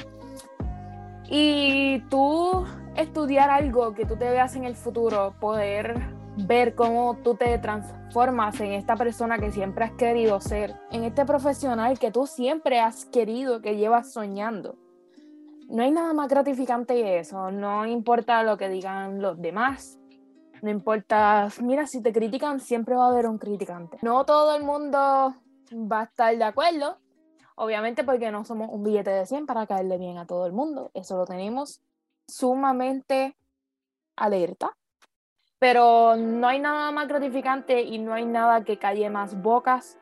Y 1.30 2.00
tú 2.10 2.66
estudiar 2.96 3.50
algo 3.50 3.94
que 3.94 4.06
tú 4.06 4.18
te 4.18 4.30
veas 4.30 4.56
en 4.56 4.66
el 4.66 4.75
futuro, 4.75 5.34
poder 5.40 5.96
ver 6.36 6.75
cómo 6.75 7.18
tú 7.24 7.36
te 7.36 7.58
transformas 7.58 8.60
en 8.62 8.74
esta 8.74 8.96
persona 8.96 9.38
que 9.38 9.51
siempre 9.51 9.86
has 9.86 9.92
querido 9.92 10.40
ser, 10.42 10.75
en 10.92 11.04
este 11.04 11.25
profesional 11.25 12.00
que 12.00 12.12
tú 12.12 12.28
siempre 12.28 12.80
has 12.80 13.06
querido, 13.06 13.62
que 13.62 13.78
llevas 13.78 14.12
soñando 14.12 14.75
no 15.72 15.84
hay 15.84 15.92
nada 15.92 16.13
más 16.13 16.28
gratificante 16.28 16.94
que 16.94 17.20
eso. 17.20 17.50
No 17.50 17.86
importa 17.86 18.44
lo 18.44 18.58
que 18.58 18.70
digan 18.70 19.22
los 19.22 19.42
demás. 19.42 19.98
No 20.62 20.70
importa, 20.70 21.48
mira, 21.62 21.88
si 21.88 22.01
te 22.01 22.12
critican, 22.12 22.60
siempre 22.60 22.96
va 22.96 23.06
a 23.06 23.12
haber 23.12 23.25
un 23.25 23.38
criticante. 23.38 23.98
No 24.01 24.25
todo 24.25 24.56
el 24.56 24.63
mundo 24.63 25.34
va 25.74 26.01
a 26.01 26.04
estar 26.04 26.38
de 26.38 26.44
acuerdo. 26.44 26.98
Obviamente 27.56 28.04
porque 28.04 28.32
no 28.32 28.44
somos 28.44 28.70
un 28.72 28.84
billete 28.84 29.12
de 29.12 29.25
100 29.25 29.46
para 29.46 29.66
caerle 29.66 29.98
bien 29.98 30.18
a 30.18 30.28
todo 30.28 30.46
el 30.46 30.51
mundo. 30.51 30.92
Eso 30.94 31.18
lo 31.18 31.25
tenemos 31.25 31.82
sumamente 32.28 33.38
alerta. 34.16 34.75
Pero 35.58 36.16
no 36.18 36.48
hay 36.48 36.60
nada 36.60 36.92
más 36.92 37.08
gratificante 37.08 37.82
y 37.82 37.98
no 37.98 38.13
hay 38.13 38.25
nada 38.25 38.63
que 38.63 38.78
calle 38.78 39.10
más 39.10 39.42
bocas 39.42 40.00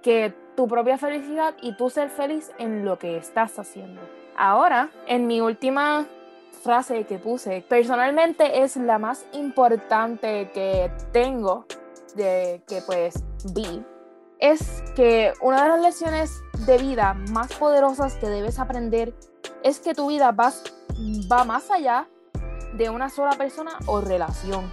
que 0.00 0.34
tu 0.56 0.66
propia 0.68 0.96
felicidad 0.96 1.54
y 1.60 1.76
tú 1.76 1.90
ser 1.90 2.08
feliz 2.08 2.50
en 2.58 2.84
lo 2.84 2.98
que 2.98 3.16
estás 3.16 3.58
haciendo. 3.58 4.00
Ahora, 4.36 4.90
en 5.06 5.26
mi 5.26 5.40
última 5.40 6.06
frase 6.62 7.04
que 7.04 7.18
puse, 7.18 7.64
personalmente 7.68 8.62
es 8.62 8.76
la 8.76 8.98
más 8.98 9.26
importante 9.32 10.50
que 10.52 10.90
tengo 11.12 11.66
de 12.14 12.62
que 12.66 12.82
pues 12.82 13.22
vi, 13.54 13.84
es 14.38 14.82
que 14.94 15.32
una 15.40 15.62
de 15.62 15.68
las 15.68 15.80
lecciones 15.80 16.42
de 16.66 16.78
vida 16.78 17.14
más 17.30 17.52
poderosas 17.54 18.14
que 18.14 18.28
debes 18.28 18.58
aprender 18.58 19.14
es 19.62 19.80
que 19.80 19.94
tu 19.94 20.08
vida 20.08 20.32
va, 20.32 20.52
va 21.30 21.44
más 21.44 21.70
allá 21.70 22.08
de 22.74 22.90
una 22.90 23.10
sola 23.10 23.32
persona 23.32 23.72
o 23.86 24.00
relación 24.00 24.70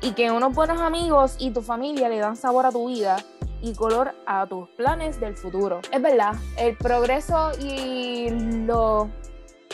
y 0.00 0.12
que 0.12 0.30
unos 0.30 0.54
buenos 0.54 0.80
amigos 0.80 1.36
y 1.38 1.50
tu 1.50 1.62
familia 1.62 2.08
le 2.08 2.18
dan 2.18 2.36
sabor 2.36 2.66
a 2.66 2.72
tu 2.72 2.88
vida 2.88 3.16
y 3.60 3.74
color 3.74 4.14
a 4.26 4.46
tus 4.46 4.68
planes 4.70 5.20
del 5.20 5.36
futuro. 5.36 5.80
Es 5.92 6.00
verdad, 6.00 6.34
el 6.56 6.76
progreso 6.76 7.50
y 7.60 8.30
lo 8.66 9.10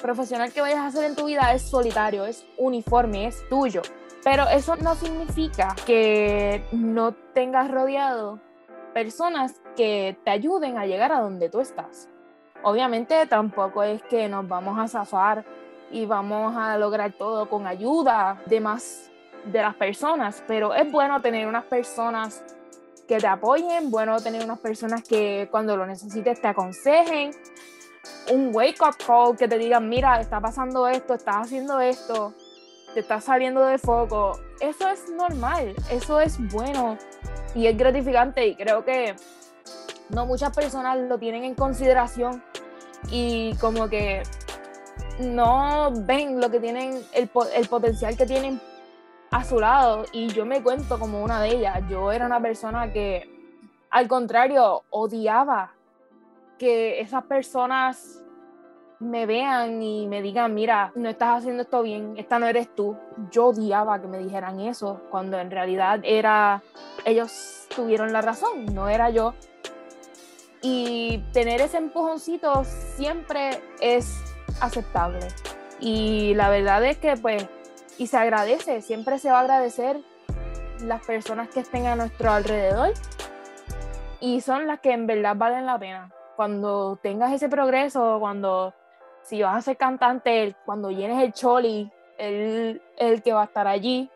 profesional 0.01 0.53
que 0.53 0.61
vayas 0.61 0.79
a 0.79 0.87
hacer 0.87 1.05
en 1.05 1.17
tu 1.17 1.27
vida 1.27 1.53
es 1.53 1.63
solitario, 1.63 2.25
es 2.27 2.47
uniforme, 2.59 3.27
es 3.27 3.49
tuyo. 3.49 3.83
Pero 4.23 4.49
eso 4.49 4.77
no 4.77 4.95
significa 4.95 5.77
que 5.87 6.65
no 6.73 7.13
tengas 7.35 7.71
rodeado 7.71 8.41
personas 8.95 9.61
que 9.77 10.17
te 10.25 10.31
ayuden 10.31 10.79
a 10.79 10.87
llegar 10.87 11.13
a 11.13 11.21
donde 11.21 11.51
tú 11.51 11.61
estás. 11.61 12.09
Obviamente 12.63 13.27
tampoco 13.27 13.83
es 13.83 14.03
que 14.05 14.29
nos 14.29 14.49
vamos 14.49 14.79
a 14.79 14.89
zafar 14.89 15.45
y 15.91 16.07
vamos 16.07 16.57
a 16.57 16.79
lograr 16.79 17.13
todo 17.13 17.51
con 17.51 17.67
ayuda 17.67 18.41
de 18.47 18.61
más 18.61 19.11
de 19.45 19.61
las 19.61 19.75
personas, 19.75 20.43
pero 20.47 20.73
es 20.73 20.91
bueno 20.91 21.21
tener 21.21 21.47
unas 21.47 21.65
personas 21.65 22.43
que 23.07 23.19
te 23.19 23.27
apoyen, 23.27 23.91
bueno 23.91 24.21
tener 24.21 24.45
unas 24.45 24.59
personas 24.59 25.03
que 25.03 25.49
cuando 25.51 25.77
lo 25.77 25.87
necesites 25.87 26.41
te 26.41 26.49
aconsejen, 26.49 27.33
un 28.33 28.55
wake 28.55 28.81
up 28.81 28.97
call 29.05 29.37
que 29.37 29.49
te 29.49 29.59
digan, 29.59 29.89
mira, 29.89 30.21
está 30.21 30.41
pasando 30.41 30.89
esto, 30.89 31.15
estás 31.15 31.47
haciendo 31.47 31.81
esto, 31.81 32.35
te 32.93 33.01
estás 33.01 33.25
saliendo 33.25 33.65
de 33.65 33.79
foco. 33.79 34.39
Eso 34.61 34.89
es 34.89 35.11
normal, 35.11 35.75
eso 35.91 36.21
es 36.21 36.39
bueno 36.53 36.97
y 37.55 37.67
es 37.67 37.77
gratificante 37.77 38.47
y 38.47 38.55
creo 38.55 38.85
que 38.85 39.15
no 40.11 40.27
muchas 40.27 40.55
personas 40.55 40.99
lo 40.99 41.19
tienen 41.19 41.45
en 41.45 41.55
consideración 41.55 42.43
y 43.11 43.55
como 43.57 43.89
que 43.89 44.23
no 45.21 45.93
ven 45.95 46.41
lo 46.41 46.51
que 46.51 46.61
tienen, 46.61 47.01
el, 47.13 47.31
el 47.55 47.69
potencial 47.69 48.17
que 48.17 48.27
tienen 48.27 48.61
a 49.35 49.43
su 49.43 49.59
lado 49.59 50.05
y 50.13 50.29
yo 50.29 50.47
me 50.47 50.63
cuento 50.63 50.97
como 50.97 51.21
una 51.21 51.43
de 51.43 51.57
ellas. 51.57 51.83
Yo 51.91 52.13
era 52.13 52.25
una 52.25 52.41
persona 52.41 52.93
que, 52.93 53.29
al 53.91 54.07
contrario, 54.07 54.85
odiaba 54.91 55.73
que 56.57 57.01
esas 57.01 57.25
personas 57.25 58.23
me 59.01 59.27
vean 59.27 59.83
y 59.83 60.07
me 60.07 60.23
digan, 60.23 60.55
mira, 60.55 60.93
no 60.95 61.09
estás 61.09 61.39
haciendo 61.39 61.65
esto 61.65 61.83
bien, 61.83 62.15
esta 62.17 62.39
no 62.39 62.47
eres 62.47 62.73
tú. 62.77 62.97
Yo 63.33 63.47
odiaba 63.47 64.01
que 64.01 64.07
me 64.07 64.19
dijeran 64.19 64.61
eso, 64.61 65.01
cuando 65.11 65.37
en 65.41 65.51
realidad 65.51 65.99
era, 66.05 66.63
ellos 67.05 67.67
tuvieron 67.75 68.13
la 68.13 68.23
razón, 68.23 68.67
no 68.73 68.89
era 68.89 69.11
yo. 69.11 69.35
Y 70.63 71.25
tener 71.33 71.61
ese 71.61 71.79
empujoncito 71.79 72.63
siempre 72.65 73.61
es 73.81 74.17
aceptable. 74.61 75.27
Y 75.81 76.35
la 76.35 76.51
verdad 76.51 76.85
es 76.85 76.99
que 76.99 77.17
pues 77.17 77.49
y 77.99 78.07
se 78.07 78.17
agradece, 78.17 78.83
siempre 78.83 79.19
se 79.19 79.31
va 79.31 79.39
a 79.39 79.43
agradecer 79.43 80.01
las 80.81 81.05
personas 81.05 81.49
que 81.49 81.61
estén 81.61 81.87
a 81.87 81.97
nuestro 81.97 82.31
alrededor 82.31 82.93
y 84.21 84.41
son 84.41 84.67
las 84.67 84.81
que 84.81 84.93
en 84.93 85.07
verdad 85.07 85.37
valen 85.37 85.67
la 85.67 85.79
pena. 85.79 86.11
Cuando 86.37 86.99
tengas 87.03 87.33
ese 87.33 87.49
progreso, 87.49 88.19
cuando 88.19 88.75
si 89.23 89.43
vas 89.43 89.57
a 89.57 89.63
ser 89.63 89.77
cantante, 89.77 90.55
cuando 90.65 90.91
llenes 90.91 91.23
el 91.23 91.33
choli, 91.33 91.91
él 92.19 92.83
el 92.99 93.23
que 93.23 93.33
va 93.33 93.43
a 93.43 93.47
estar 93.47 93.67
allí 93.67 94.11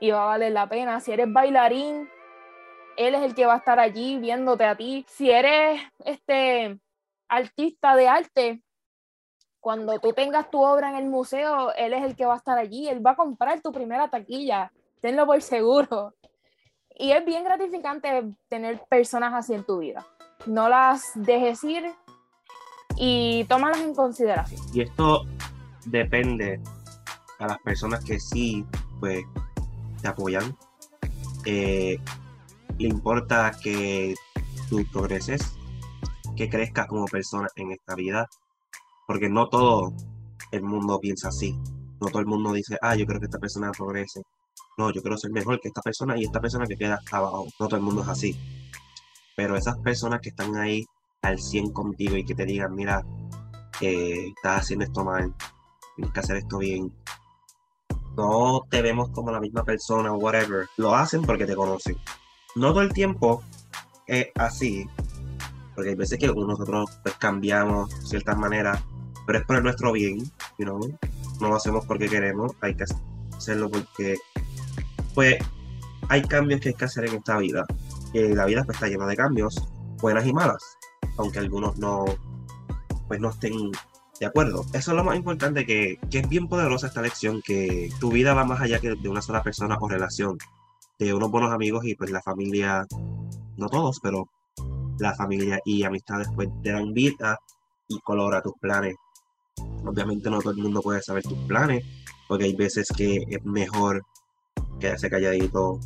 y 0.00 0.10
va 0.10 0.22
a 0.22 0.26
valer 0.26 0.52
la 0.52 0.68
pena. 0.68 1.00
Si 1.00 1.12
eres 1.12 1.32
bailarín, 1.32 2.08
él 2.96 3.14
es 3.14 3.22
el 3.22 3.34
que 3.34 3.46
va 3.46 3.54
a 3.54 3.58
estar 3.58 3.78
allí 3.78 4.18
viéndote 4.18 4.64
a 4.64 4.76
ti. 4.76 5.04
Si 5.08 5.30
eres 5.30 5.80
este 6.04 6.78
artista 7.28 7.94
de 7.96 8.08
arte, 8.08 8.62
cuando 9.60 9.98
tú 9.98 10.12
tengas 10.12 10.50
tu 10.50 10.64
obra 10.64 10.88
en 10.88 10.96
el 10.96 11.06
museo, 11.06 11.72
él 11.74 11.92
es 11.92 12.02
el 12.02 12.16
que 12.16 12.24
va 12.24 12.34
a 12.34 12.38
estar 12.38 12.58
allí, 12.58 12.88
él 12.88 13.04
va 13.04 13.12
a 13.12 13.16
comprar 13.16 13.60
tu 13.60 13.72
primera 13.72 14.08
taquilla, 14.08 14.72
tenlo 15.00 15.26
por 15.26 15.40
seguro. 15.42 16.14
Y 16.98 17.12
es 17.12 17.24
bien 17.24 17.44
gratificante 17.44 18.24
tener 18.48 18.82
personas 18.88 19.32
así 19.34 19.54
en 19.54 19.64
tu 19.64 19.78
vida. 19.78 20.06
No 20.46 20.68
las 20.68 21.12
dejes 21.14 21.62
ir 21.64 21.92
y 22.96 23.44
tómalas 23.44 23.80
en 23.80 23.94
consideración. 23.94 24.60
Y 24.72 24.82
esto 24.82 25.24
depende 25.86 26.60
a 27.38 27.46
las 27.46 27.58
personas 27.60 28.04
que 28.04 28.18
sí, 28.18 28.64
pues, 28.98 29.22
te 30.02 30.08
apoyan. 30.08 30.56
Eh, 31.44 31.98
le 32.78 32.88
importa 32.88 33.52
que 33.62 34.14
tú 34.68 34.84
progreses, 34.92 35.54
que 36.36 36.48
crezcas 36.48 36.86
como 36.86 37.06
persona 37.06 37.48
en 37.56 37.72
esta 37.72 37.94
vida 37.94 38.28
porque 39.10 39.28
no 39.28 39.48
todo 39.48 39.92
el 40.52 40.62
mundo 40.62 41.00
piensa 41.00 41.30
así. 41.30 41.58
No 42.00 42.06
todo 42.10 42.20
el 42.20 42.26
mundo 42.26 42.52
dice, 42.52 42.78
ah, 42.80 42.94
yo 42.94 43.06
creo 43.06 43.18
que 43.18 43.26
esta 43.26 43.40
persona 43.40 43.72
progrese. 43.72 44.22
No, 44.78 44.92
yo 44.92 45.02
quiero 45.02 45.18
ser 45.18 45.32
mejor 45.32 45.60
que 45.60 45.66
esta 45.66 45.82
persona 45.82 46.16
y 46.16 46.22
esta 46.22 46.40
persona 46.40 46.64
que 46.64 46.76
queda 46.76 47.00
abajo. 47.10 47.48
No 47.58 47.66
todo 47.66 47.76
el 47.76 47.82
mundo 47.82 48.02
es 48.02 48.08
así. 48.08 48.36
Pero 49.34 49.56
esas 49.56 49.76
personas 49.78 50.20
que 50.20 50.28
están 50.28 50.54
ahí 50.56 50.86
al 51.22 51.40
100 51.40 51.72
contigo 51.72 52.16
y 52.16 52.24
que 52.24 52.36
te 52.36 52.46
digan, 52.46 52.72
mira, 52.72 53.04
estás 53.80 54.60
haciendo 54.60 54.84
esto 54.84 55.02
mal, 55.02 55.34
tienes 55.96 56.14
que 56.14 56.20
hacer 56.20 56.36
esto 56.36 56.58
bien. 56.58 56.94
No 58.16 58.60
te 58.70 58.80
vemos 58.80 59.10
como 59.10 59.32
la 59.32 59.40
misma 59.40 59.64
persona 59.64 60.12
o 60.12 60.18
whatever. 60.18 60.68
Lo 60.76 60.94
hacen 60.94 61.22
porque 61.22 61.46
te 61.46 61.56
conocen. 61.56 61.96
No 62.54 62.68
todo 62.68 62.82
el 62.82 62.92
tiempo 62.92 63.42
es 64.06 64.28
así. 64.36 64.86
Porque 65.74 65.90
hay 65.90 65.96
veces 65.96 66.16
que 66.16 66.28
nosotros 66.28 66.88
pues, 67.02 67.16
cambiamos 67.16 67.92
ciertas 68.08 68.38
maneras 68.38 68.80
pero 69.26 69.38
es 69.38 69.44
por 69.44 69.62
nuestro 69.62 69.92
bien, 69.92 70.18
you 70.58 70.64
know? 70.64 70.80
no 71.40 71.48
lo 71.48 71.56
hacemos 71.56 71.84
porque 71.86 72.08
queremos, 72.08 72.52
hay 72.60 72.74
que 72.74 72.84
hacerlo 73.36 73.70
porque, 73.70 74.16
pues, 75.14 75.36
hay 76.08 76.22
cambios 76.22 76.60
que 76.60 76.70
hay 76.70 76.74
que 76.74 76.84
hacer 76.84 77.06
en 77.06 77.16
esta 77.16 77.38
vida. 77.38 77.64
Y 78.12 78.34
la 78.34 78.44
vida 78.44 78.64
pues, 78.64 78.76
está 78.76 78.88
llena 78.88 79.06
de 79.06 79.16
cambios, 79.16 79.68
buenas 80.00 80.26
y 80.26 80.32
malas, 80.32 80.62
aunque 81.16 81.38
algunos 81.38 81.78
no, 81.78 82.04
pues, 83.08 83.20
no 83.20 83.30
estén 83.30 83.54
de 84.18 84.26
acuerdo. 84.26 84.64
Eso 84.72 84.90
es 84.90 84.96
lo 84.96 85.04
más 85.04 85.16
importante, 85.16 85.64
que, 85.64 85.98
que 86.10 86.18
es 86.18 86.28
bien 86.28 86.48
poderosa 86.48 86.88
esta 86.88 87.02
lección, 87.02 87.40
que 87.42 87.90
tu 88.00 88.10
vida 88.10 88.34
va 88.34 88.44
más 88.44 88.60
allá 88.60 88.78
que 88.80 88.94
de 88.94 89.08
una 89.08 89.22
sola 89.22 89.42
persona 89.42 89.78
o 89.80 89.88
relación, 89.88 90.36
de 90.98 91.14
unos 91.14 91.30
buenos 91.30 91.52
amigos 91.52 91.84
y 91.86 91.94
pues 91.94 92.10
la 92.10 92.20
familia, 92.20 92.86
no 93.56 93.68
todos, 93.68 94.00
pero 94.02 94.28
la 94.98 95.14
familia 95.14 95.58
y 95.64 95.82
amistades 95.84 96.28
pues 96.34 96.48
te 96.62 96.72
dan 96.72 96.92
vida 96.92 97.38
y 97.88 97.98
color 98.00 98.34
a 98.34 98.42
tus 98.42 98.52
planes 98.60 98.96
Obviamente 99.84 100.30
no 100.30 100.40
todo 100.40 100.52
el 100.52 100.58
mundo 100.58 100.80
puede 100.80 101.02
saber 101.02 101.22
tus 101.22 101.38
planes, 101.40 101.84
porque 102.28 102.44
hay 102.44 102.54
veces 102.54 102.88
que 102.96 103.24
es 103.28 103.44
mejor 103.44 104.02
quedarse 104.78 105.10
calladito 105.10 105.78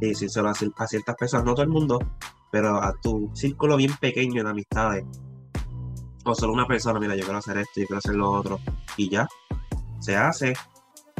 y 0.00 0.08
decírselo 0.08 0.48
a, 0.48 0.52
a 0.52 0.86
ciertas 0.86 1.16
personas, 1.16 1.44
no 1.44 1.54
todo 1.54 1.64
el 1.64 1.70
mundo, 1.70 1.98
pero 2.50 2.82
a 2.82 2.94
tu 3.00 3.30
círculo 3.34 3.76
bien 3.76 3.92
pequeño 4.00 4.42
de 4.44 4.50
amistades. 4.50 5.04
O 6.24 6.34
solo 6.34 6.52
una 6.52 6.66
persona, 6.66 7.00
mira, 7.00 7.16
yo 7.16 7.24
quiero 7.24 7.38
hacer 7.38 7.58
esto, 7.58 7.80
yo 7.80 7.86
quiero 7.86 7.98
hacer 7.98 8.14
lo 8.14 8.30
otro, 8.30 8.60
y 8.96 9.08
ya, 9.08 9.26
se 10.00 10.16
hace 10.16 10.54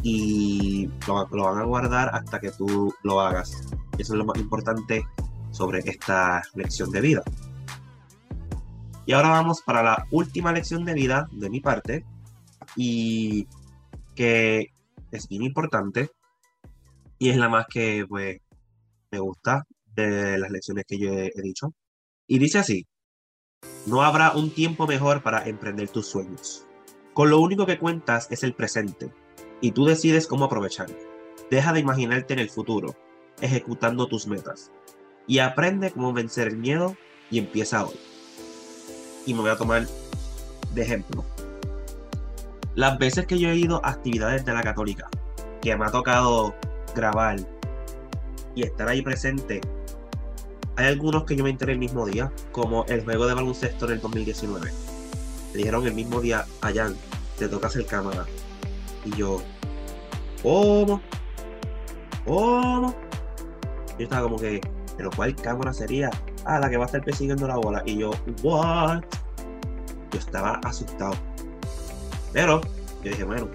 y 0.02 0.88
lo, 1.06 1.26
lo 1.28 1.44
van 1.44 1.58
a 1.58 1.64
guardar 1.64 2.10
hasta 2.14 2.38
que 2.40 2.50
tú 2.50 2.94
lo 3.02 3.20
hagas. 3.20 3.68
Eso 3.98 4.12
es 4.12 4.18
lo 4.18 4.24
más 4.24 4.38
importante 4.38 5.04
sobre 5.50 5.80
esta 5.80 6.42
lección 6.54 6.90
de 6.90 7.00
vida. 7.00 7.22
Y 9.08 9.14
ahora 9.14 9.30
vamos 9.30 9.62
para 9.62 9.82
la 9.82 10.06
última 10.10 10.52
lección 10.52 10.84
de 10.84 10.92
vida 10.92 11.30
de 11.32 11.48
mi 11.48 11.60
parte 11.60 12.04
y 12.76 13.48
que 14.14 14.66
es 15.10 15.28
bien 15.28 15.44
importante 15.44 16.10
y 17.18 17.30
es 17.30 17.38
la 17.38 17.48
más 17.48 17.64
que 17.68 18.04
pues, 18.06 18.36
me 19.10 19.18
gusta 19.18 19.64
de 19.94 20.36
las 20.36 20.50
lecciones 20.50 20.84
que 20.86 20.98
yo 20.98 21.10
he, 21.14 21.32
he 21.34 21.40
dicho. 21.40 21.72
Y 22.26 22.38
dice 22.38 22.58
así, 22.58 22.86
no 23.86 24.02
habrá 24.02 24.32
un 24.32 24.50
tiempo 24.50 24.86
mejor 24.86 25.22
para 25.22 25.48
emprender 25.48 25.88
tus 25.88 26.06
sueños. 26.06 26.66
Con 27.14 27.30
lo 27.30 27.40
único 27.40 27.64
que 27.64 27.78
cuentas 27.78 28.30
es 28.30 28.42
el 28.42 28.52
presente 28.52 29.10
y 29.62 29.72
tú 29.72 29.86
decides 29.86 30.26
cómo 30.26 30.44
aprovecharlo. 30.44 30.98
Deja 31.50 31.72
de 31.72 31.80
imaginarte 31.80 32.34
en 32.34 32.40
el 32.40 32.50
futuro, 32.50 32.94
ejecutando 33.40 34.06
tus 34.06 34.26
metas. 34.26 34.70
Y 35.26 35.38
aprende 35.38 35.92
cómo 35.92 36.12
vencer 36.12 36.48
el 36.48 36.58
miedo 36.58 36.94
y 37.30 37.38
empieza 37.38 37.86
hoy. 37.86 37.96
Y 39.28 39.34
me 39.34 39.42
voy 39.42 39.50
a 39.50 39.56
tomar 39.56 39.86
de 40.72 40.82
ejemplo. 40.82 41.22
Las 42.74 42.98
veces 42.98 43.26
que 43.26 43.38
yo 43.38 43.50
he 43.50 43.56
ido 43.56 43.84
a 43.84 43.90
actividades 43.90 44.46
de 44.46 44.54
la 44.54 44.62
católica, 44.62 45.10
que 45.60 45.76
me 45.76 45.84
ha 45.84 45.90
tocado 45.90 46.54
grabar 46.96 47.36
y 48.54 48.62
estar 48.62 48.88
ahí 48.88 49.02
presente, 49.02 49.60
hay 50.76 50.86
algunos 50.86 51.24
que 51.24 51.36
yo 51.36 51.44
me 51.44 51.50
enteré 51.50 51.74
el 51.74 51.78
mismo 51.78 52.06
día, 52.06 52.32
como 52.52 52.86
el 52.86 53.04
juego 53.04 53.26
de 53.26 53.34
baloncesto 53.34 53.84
en 53.84 53.92
el 53.92 54.00
2019. 54.00 54.70
Me 55.52 55.58
dijeron 55.58 55.86
el 55.86 55.92
mismo 55.92 56.22
día, 56.22 56.46
allá, 56.62 56.90
te 57.38 57.48
toca 57.48 57.66
hacer 57.66 57.84
cámara. 57.84 58.24
Y 59.04 59.14
yo, 59.14 59.42
¿cómo? 60.42 61.02
¿Cómo? 62.24 62.94
Yo 63.98 64.04
estaba 64.04 64.22
como 64.22 64.38
que, 64.38 64.62
¿pero 64.96 65.10
cuál 65.14 65.34
cámara 65.34 65.74
sería? 65.74 66.10
Ah, 66.46 66.58
la 66.58 66.70
que 66.70 66.78
va 66.78 66.84
a 66.84 66.86
estar 66.86 67.04
persiguiendo 67.04 67.46
la 67.46 67.56
bola. 67.56 67.82
Y 67.84 67.98
yo, 67.98 68.10
¿what? 68.42 69.02
Estaba 70.18 70.60
asustado. 70.64 71.14
Pero 72.32 72.60
yo 73.02 73.10
dije, 73.10 73.24
bueno, 73.24 73.48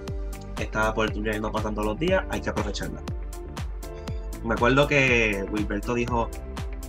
esta 0.60 0.90
oportunidad 0.90 1.40
no 1.40 1.52
pasan 1.52 1.76
todos 1.76 1.88
los 1.88 2.00
días, 2.00 2.24
hay 2.30 2.42
que 2.42 2.50
aprovecharla. 2.50 3.02
Me 4.44 4.54
acuerdo 4.56 4.88
que 4.88 5.46
Wilberto 5.52 5.94
dijo, 5.94 6.30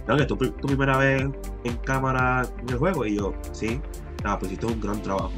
no, 0.07 0.17
que 0.17 0.25
tu, 0.25 0.37
tu 0.37 0.67
primera 0.67 0.97
vez 0.99 1.25
en 1.65 1.77
cámara 1.79 2.47
en 2.63 2.69
el 2.69 2.79
juego. 2.79 3.07
Y 3.07 3.17
yo, 3.17 3.35
sí, 3.53 3.81
nada, 4.23 4.39
pues 4.39 4.53
hiciste 4.53 4.67
un 4.67 4.81
gran 4.81 5.01
trabajo. 5.03 5.33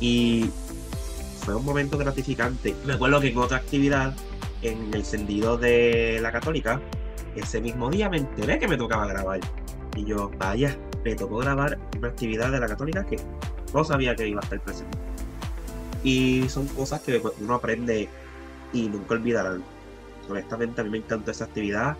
Y 0.00 0.50
fue 1.40 1.54
un 1.54 1.64
momento 1.64 1.98
gratificante. 1.98 2.74
Me 2.84 2.94
acuerdo 2.94 3.20
que 3.20 3.28
en 3.28 3.38
otra 3.38 3.58
actividad, 3.58 4.14
en 4.62 4.92
el 4.92 5.04
sentido 5.04 5.56
de 5.56 6.18
la 6.20 6.32
católica, 6.32 6.80
ese 7.36 7.60
mismo 7.60 7.90
día 7.90 8.08
me 8.08 8.18
enteré 8.18 8.58
que 8.58 8.68
me 8.68 8.76
tocaba 8.76 9.06
grabar. 9.06 9.40
Y 9.96 10.04
yo, 10.04 10.30
vaya, 10.38 10.76
me 11.04 11.14
tocó 11.14 11.38
grabar 11.38 11.78
una 11.96 12.08
actividad 12.08 12.50
de 12.50 12.60
la 12.60 12.66
católica 12.66 13.04
que 13.04 13.18
no 13.72 13.84
sabía 13.84 14.14
que 14.14 14.28
iba 14.28 14.40
a 14.40 14.44
estar 14.44 14.60
presente. 14.60 14.98
Y 16.02 16.48
son 16.48 16.66
cosas 16.68 17.00
que 17.00 17.20
uno 17.40 17.54
aprende 17.54 18.08
y 18.72 18.88
nunca 18.88 19.14
olvidarán. 19.14 19.62
Honestamente, 20.28 20.80
a 20.80 20.84
mí 20.84 20.90
me 20.90 20.98
encantó 20.98 21.30
esa 21.30 21.44
actividad 21.44 21.96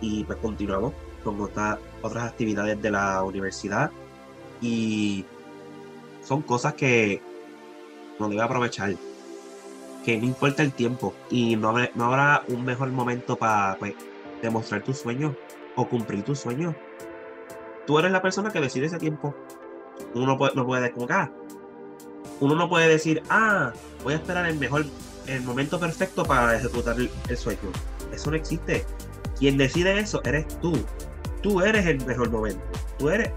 y 0.00 0.24
pues 0.24 0.38
continuamos 0.38 0.94
con 1.22 1.40
otras, 1.40 1.78
otras 2.02 2.24
actividades 2.24 2.80
de 2.80 2.90
la 2.90 3.22
universidad 3.22 3.90
y 4.60 5.24
son 6.22 6.42
cosas 6.42 6.74
que 6.74 7.22
no 8.18 8.28
debe 8.28 8.42
aprovechar 8.42 8.94
que 10.04 10.16
no 10.16 10.24
importa 10.24 10.62
el 10.62 10.72
tiempo 10.72 11.14
y 11.30 11.56
no, 11.56 11.68
habrá, 11.68 11.90
no 11.94 12.04
habrá 12.06 12.42
un 12.48 12.64
mejor 12.64 12.88
momento 12.90 13.36
para 13.36 13.76
pues, 13.78 13.94
demostrar 14.42 14.82
tus 14.82 14.98
sueños 14.98 15.34
o 15.76 15.86
cumplir 15.86 16.22
tus 16.22 16.40
sueños. 16.40 16.74
Tú 17.90 17.98
eres 17.98 18.12
la 18.12 18.22
persona 18.22 18.52
que 18.52 18.60
decide 18.60 18.86
ese 18.86 18.98
tiempo. 18.98 19.34
Uno 20.14 20.24
no 20.24 20.38
puede, 20.38 20.54
no 20.54 20.64
puede 20.64 20.92
como 20.92 21.08
ah, 21.10 21.28
uno 22.38 22.54
no 22.54 22.68
puede 22.68 22.86
decir, 22.86 23.20
ah, 23.30 23.72
voy 24.04 24.12
a 24.12 24.16
esperar 24.18 24.46
el 24.46 24.60
mejor, 24.60 24.86
el 25.26 25.42
momento 25.42 25.80
perfecto 25.80 26.22
para 26.22 26.56
ejecutar 26.56 26.94
el, 27.00 27.36
sueño. 27.36 27.58
Eso 28.12 28.30
no 28.30 28.36
existe. 28.36 28.86
Quien 29.36 29.56
decide 29.56 29.98
eso 29.98 30.22
eres 30.22 30.46
tú. 30.60 30.72
Tú 31.42 31.62
eres 31.62 31.84
el 31.84 32.06
mejor 32.06 32.30
momento. 32.30 32.62
Tú 32.96 33.10
eres 33.10 33.32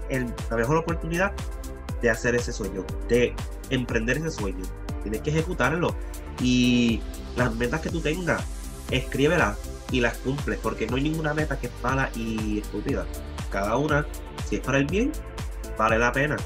la 0.48 0.56
mejor 0.56 0.76
oportunidad 0.76 1.32
de 2.00 2.10
hacer 2.10 2.36
ese 2.36 2.52
sueño, 2.52 2.84
de 3.08 3.34
emprender 3.70 4.18
ese 4.18 4.30
sueño. 4.30 4.62
Tienes 5.02 5.20
que 5.22 5.30
ejecutarlo. 5.30 5.96
Y 6.40 7.02
las 7.34 7.52
metas 7.56 7.80
que 7.80 7.90
tú 7.90 8.00
tengas, 8.00 8.44
escríbelas 8.92 9.58
y 9.90 9.98
las 9.98 10.16
cumples, 10.18 10.60
porque 10.62 10.86
no 10.86 10.94
hay 10.94 11.02
ninguna 11.02 11.34
meta 11.34 11.58
que 11.58 11.66
es 11.66 11.72
mala 11.82 12.08
y 12.14 12.60
estúpida. 12.60 13.04
Cada 13.50 13.76
una, 13.76 14.06
si 14.48 14.56
es 14.56 14.60
para 14.60 14.78
el 14.78 14.86
bien, 14.86 15.12
vale 15.78 15.98
la 15.98 16.12
pena. 16.12 16.36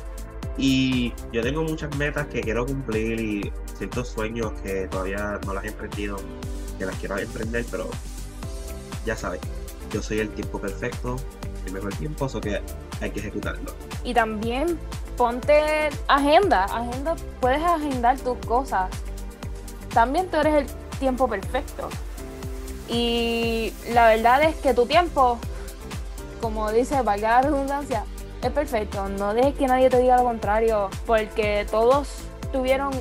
Y 0.57 1.13
yo 1.33 1.43
tengo 1.43 1.63
muchas 1.63 1.95
metas 1.97 2.27
que 2.27 2.41
quiero 2.41 2.67
cumplir 2.67 3.21
y 3.21 3.53
ciertos 3.77 4.09
sueños 4.09 4.53
que 4.63 4.89
todavía 4.89 5.39
no 5.47 5.55
las 5.55 5.65
he 5.65 5.69
emprendido, 5.69 6.17
que 6.79 6.87
las 6.87 6.97
quiero 6.97 7.19
emprender, 7.19 7.65
pero 7.71 7.89
ya 9.07 9.17
sabes, 9.17 9.41
yo 9.93 10.03
soy 10.03 10.19
el 10.19 10.29
tiempo 10.31 10.61
perfecto, 10.61 11.17
el 11.67 11.73
mejor 11.73 11.95
tiempo, 11.95 12.27
eso 12.27 12.41
que 12.41 12.61
hay 13.01 13.11
que 13.11 13.21
ejecutarlo. 13.21 13.73
Y 14.03 14.15
también 14.15 14.79
ponte 15.17 15.91
agenda, 16.07 16.65
agenda, 16.65 17.17
puedes 17.41 17.63
agendar 17.63 18.19
tus 18.19 18.39
cosas. 18.47 18.91
También 19.93 20.29
tú 20.29 20.37
eres 20.39 20.55
el 20.55 20.67
tiempo 20.99 21.29
perfecto. 21.29 21.89
Y 22.89 23.73
la 23.93 24.09
verdad 24.09 24.43
es 24.43 24.57
que 24.57 24.75
tu 24.75 24.87
tiempo, 24.87 25.39
como 26.41 26.71
dice, 26.73 27.03
valga 27.03 27.41
la 27.41 27.43
redundancia, 27.43 28.05
es 28.43 28.51
perfecto. 28.51 29.09
No 29.09 29.35
dejes 29.35 29.55
que 29.55 29.67
nadie 29.67 29.91
te 29.91 29.99
diga 29.99 30.17
lo 30.17 30.25
contrario, 30.25 30.89
porque 31.07 31.67
todos 31.71 32.09
tuvieron 32.53 32.93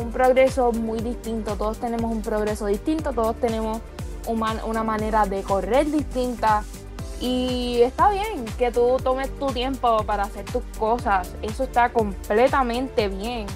un 0.00 0.10
progreso 0.10 0.72
muy 0.72 1.00
distinto, 1.00 1.56
todos 1.56 1.78
tenemos 1.78 2.10
un 2.10 2.22
progreso 2.22 2.66
distinto, 2.66 3.12
todos 3.12 3.36
tenemos 3.36 3.80
una 4.26 4.82
manera 4.82 5.26
de 5.26 5.42
correr 5.42 5.90
distinta. 5.90 6.62
Y 7.20 7.80
está 7.82 8.10
bien 8.10 8.44
que 8.58 8.70
tú 8.70 8.96
tomes 9.02 9.30
tu 9.38 9.46
tiempo 9.46 10.02
para 10.04 10.24
hacer 10.24 10.44
tus 10.46 10.62
cosas. 10.78 11.34
Eso 11.42 11.64
está 11.64 11.90
completamente 11.90 13.08
bien. 13.08 13.46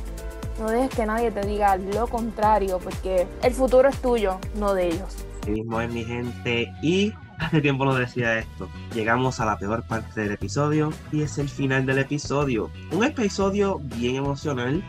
No 0.59 0.71
dejes 0.71 0.91
que 0.91 1.07
nadie 1.07 1.31
te 1.31 1.41
diga 1.47 1.77
lo 1.77 2.07
contrario, 2.07 2.79
porque 2.79 3.27
el 3.43 3.53
futuro 3.53 3.89
es 3.89 3.97
tuyo, 3.99 4.39
no 4.55 4.75
de 4.75 4.89
ellos. 4.89 5.17
Así 5.43 5.51
mismo 5.51 5.81
es 5.81 5.91
mi 5.91 6.05
gente. 6.05 6.73
Y 6.83 7.13
hace 7.39 7.61
tiempo 7.61 7.85
lo 7.85 7.95
decía 7.95 8.39
esto. 8.39 8.69
Llegamos 8.95 9.41
a 9.41 9.47
la 9.47 9.59
peor 9.59 9.83
parte 9.85 10.21
del 10.21 10.33
episodio 10.33 10.93
y 11.13 11.23
es 11.23 11.39
el 11.39 11.49
final 11.49 11.87
del 11.87 11.99
episodio. 11.99 12.71
Un 12.93 13.05
episodio 13.05 13.81
bien 13.97 14.17
emocional, 14.17 14.83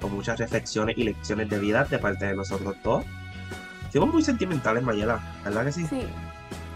con 0.00 0.14
muchas 0.14 0.38
reflexiones 0.38 0.96
y 0.96 1.04
lecciones 1.04 1.48
de 1.48 1.58
vida 1.58 1.84
de 1.84 1.98
parte 1.98 2.26
de 2.26 2.36
nosotros 2.36 2.76
dos. 2.82 3.04
Somos 3.92 4.12
muy 4.12 4.22
sentimentales, 4.22 4.82
Mayela, 4.82 5.20
¿verdad 5.44 5.64
que 5.64 5.72
sí? 5.72 5.86
Sí. 5.86 6.02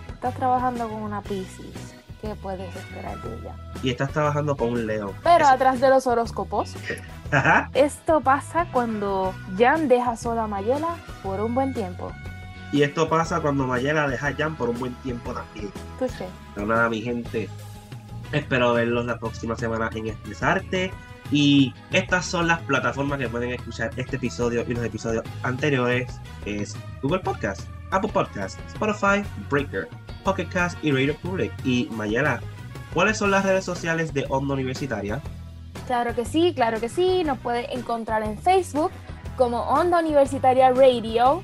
Estás 0.08 0.34
trabajando 0.34 0.88
con 0.88 1.02
una 1.02 1.20
Pisces. 1.20 1.94
¿Qué 2.20 2.36
puedes 2.36 2.74
esperar 2.76 3.20
de 3.20 3.34
ella? 3.34 3.56
Y 3.82 3.90
estás 3.90 4.12
trabajando 4.12 4.56
con 4.56 4.68
un 4.68 4.86
Leo. 4.86 5.12
Pero 5.24 5.48
atrás 5.48 5.80
de 5.80 5.90
los 5.90 6.06
horóscopos. 6.06 6.76
esto 7.74 8.20
pasa 8.20 8.66
cuando 8.72 9.34
Jan 9.58 9.88
deja 9.88 10.16
sola 10.16 10.44
a 10.44 10.46
Mayela 10.46 10.96
por 11.24 11.40
un 11.40 11.54
buen 11.54 11.74
tiempo. 11.74 12.12
Y 12.72 12.82
esto 12.82 13.08
pasa 13.08 13.40
cuando 13.40 13.66
Mayela 13.66 14.08
deja 14.08 14.28
a 14.28 14.34
Jan 14.34 14.56
por 14.56 14.70
un 14.70 14.78
buen 14.78 14.94
tiempo 14.96 15.34
también. 15.34 15.70
Touché. 15.98 16.26
Pero 16.54 16.66
nada, 16.66 16.88
mi 16.88 17.02
gente. 17.02 17.48
Espero 18.32 18.72
verlos 18.72 19.04
la 19.04 19.18
próxima 19.18 19.54
semana 19.56 19.90
en 19.94 20.08
Expresarte. 20.08 20.90
Y 21.30 21.74
estas 21.92 22.24
son 22.24 22.48
las 22.48 22.60
plataformas 22.60 23.18
que 23.18 23.28
pueden 23.28 23.50
escuchar 23.50 23.90
este 23.96 24.16
episodio 24.16 24.64
y 24.66 24.74
los 24.74 24.84
episodios 24.84 25.22
anteriores. 25.42 26.18
Es 26.46 26.74
Google 27.02 27.20
Podcast, 27.20 27.68
Apple 27.90 28.10
Podcast, 28.10 28.58
Spotify, 28.68 29.22
Breaker, 29.50 29.86
Pocket 30.24 30.46
Cast 30.46 30.82
y 30.82 30.92
Radio 30.92 31.14
Public. 31.16 31.52
Y 31.64 31.88
Mayela, 31.92 32.40
¿cuáles 32.94 33.18
son 33.18 33.30
las 33.30 33.44
redes 33.44 33.66
sociales 33.66 34.14
de 34.14 34.24
Onda 34.30 34.54
Universitaria? 34.54 35.20
Claro 35.86 36.14
que 36.14 36.24
sí, 36.24 36.52
claro 36.54 36.80
que 36.80 36.88
sí. 36.88 37.22
Nos 37.22 37.38
puede 37.38 37.70
encontrar 37.74 38.22
en 38.22 38.38
Facebook 38.38 38.90
como 39.36 39.60
Onda 39.60 40.00
Universitaria 40.00 40.70
Radio 40.70 41.42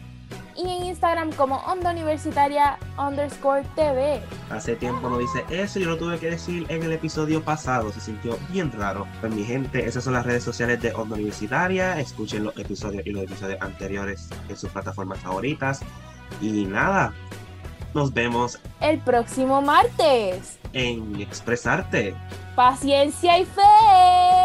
y 0.58 0.62
en 0.62 0.84
Instagram 0.86 1.32
como 1.32 1.56
Onda 1.58 1.92
Universitaria 1.92 2.78
underscore 2.98 3.64
TV. 3.76 4.20
Hace 4.50 4.74
tiempo 4.76 5.08
no 5.08 5.18
dice 5.18 5.44
eso, 5.50 5.78
yo 5.78 5.88
lo 5.90 5.96
tuve 5.96 6.18
que 6.18 6.30
decir 6.30 6.66
en 6.68 6.82
el 6.82 6.92
episodio 6.92 7.42
pasado, 7.42 7.92
se 7.92 8.00
sintió 8.00 8.36
bien 8.50 8.72
raro. 8.72 9.06
Pues 9.20 9.32
mi 9.32 9.44
gente, 9.44 9.86
esas 9.86 10.04
son 10.04 10.14
las 10.14 10.26
redes 10.26 10.42
sociales 10.42 10.82
de 10.82 10.92
Onda 10.94 11.14
Universitaria, 11.14 11.98
escuchen 12.00 12.44
los 12.44 12.56
episodios 12.58 13.06
y 13.06 13.10
los 13.10 13.22
episodios 13.22 13.60
anteriores 13.62 14.28
en 14.48 14.56
sus 14.56 14.70
plataformas 14.70 15.20
favoritas. 15.20 15.80
Y 16.42 16.64
nada, 16.64 17.14
nos 17.94 18.12
vemos 18.12 18.58
el 18.80 18.98
próximo 18.98 19.62
martes 19.62 20.58
en 20.72 21.20
Expresarte. 21.20 22.14
Paciencia 22.56 23.38
y 23.38 23.44
fe. 23.44 24.37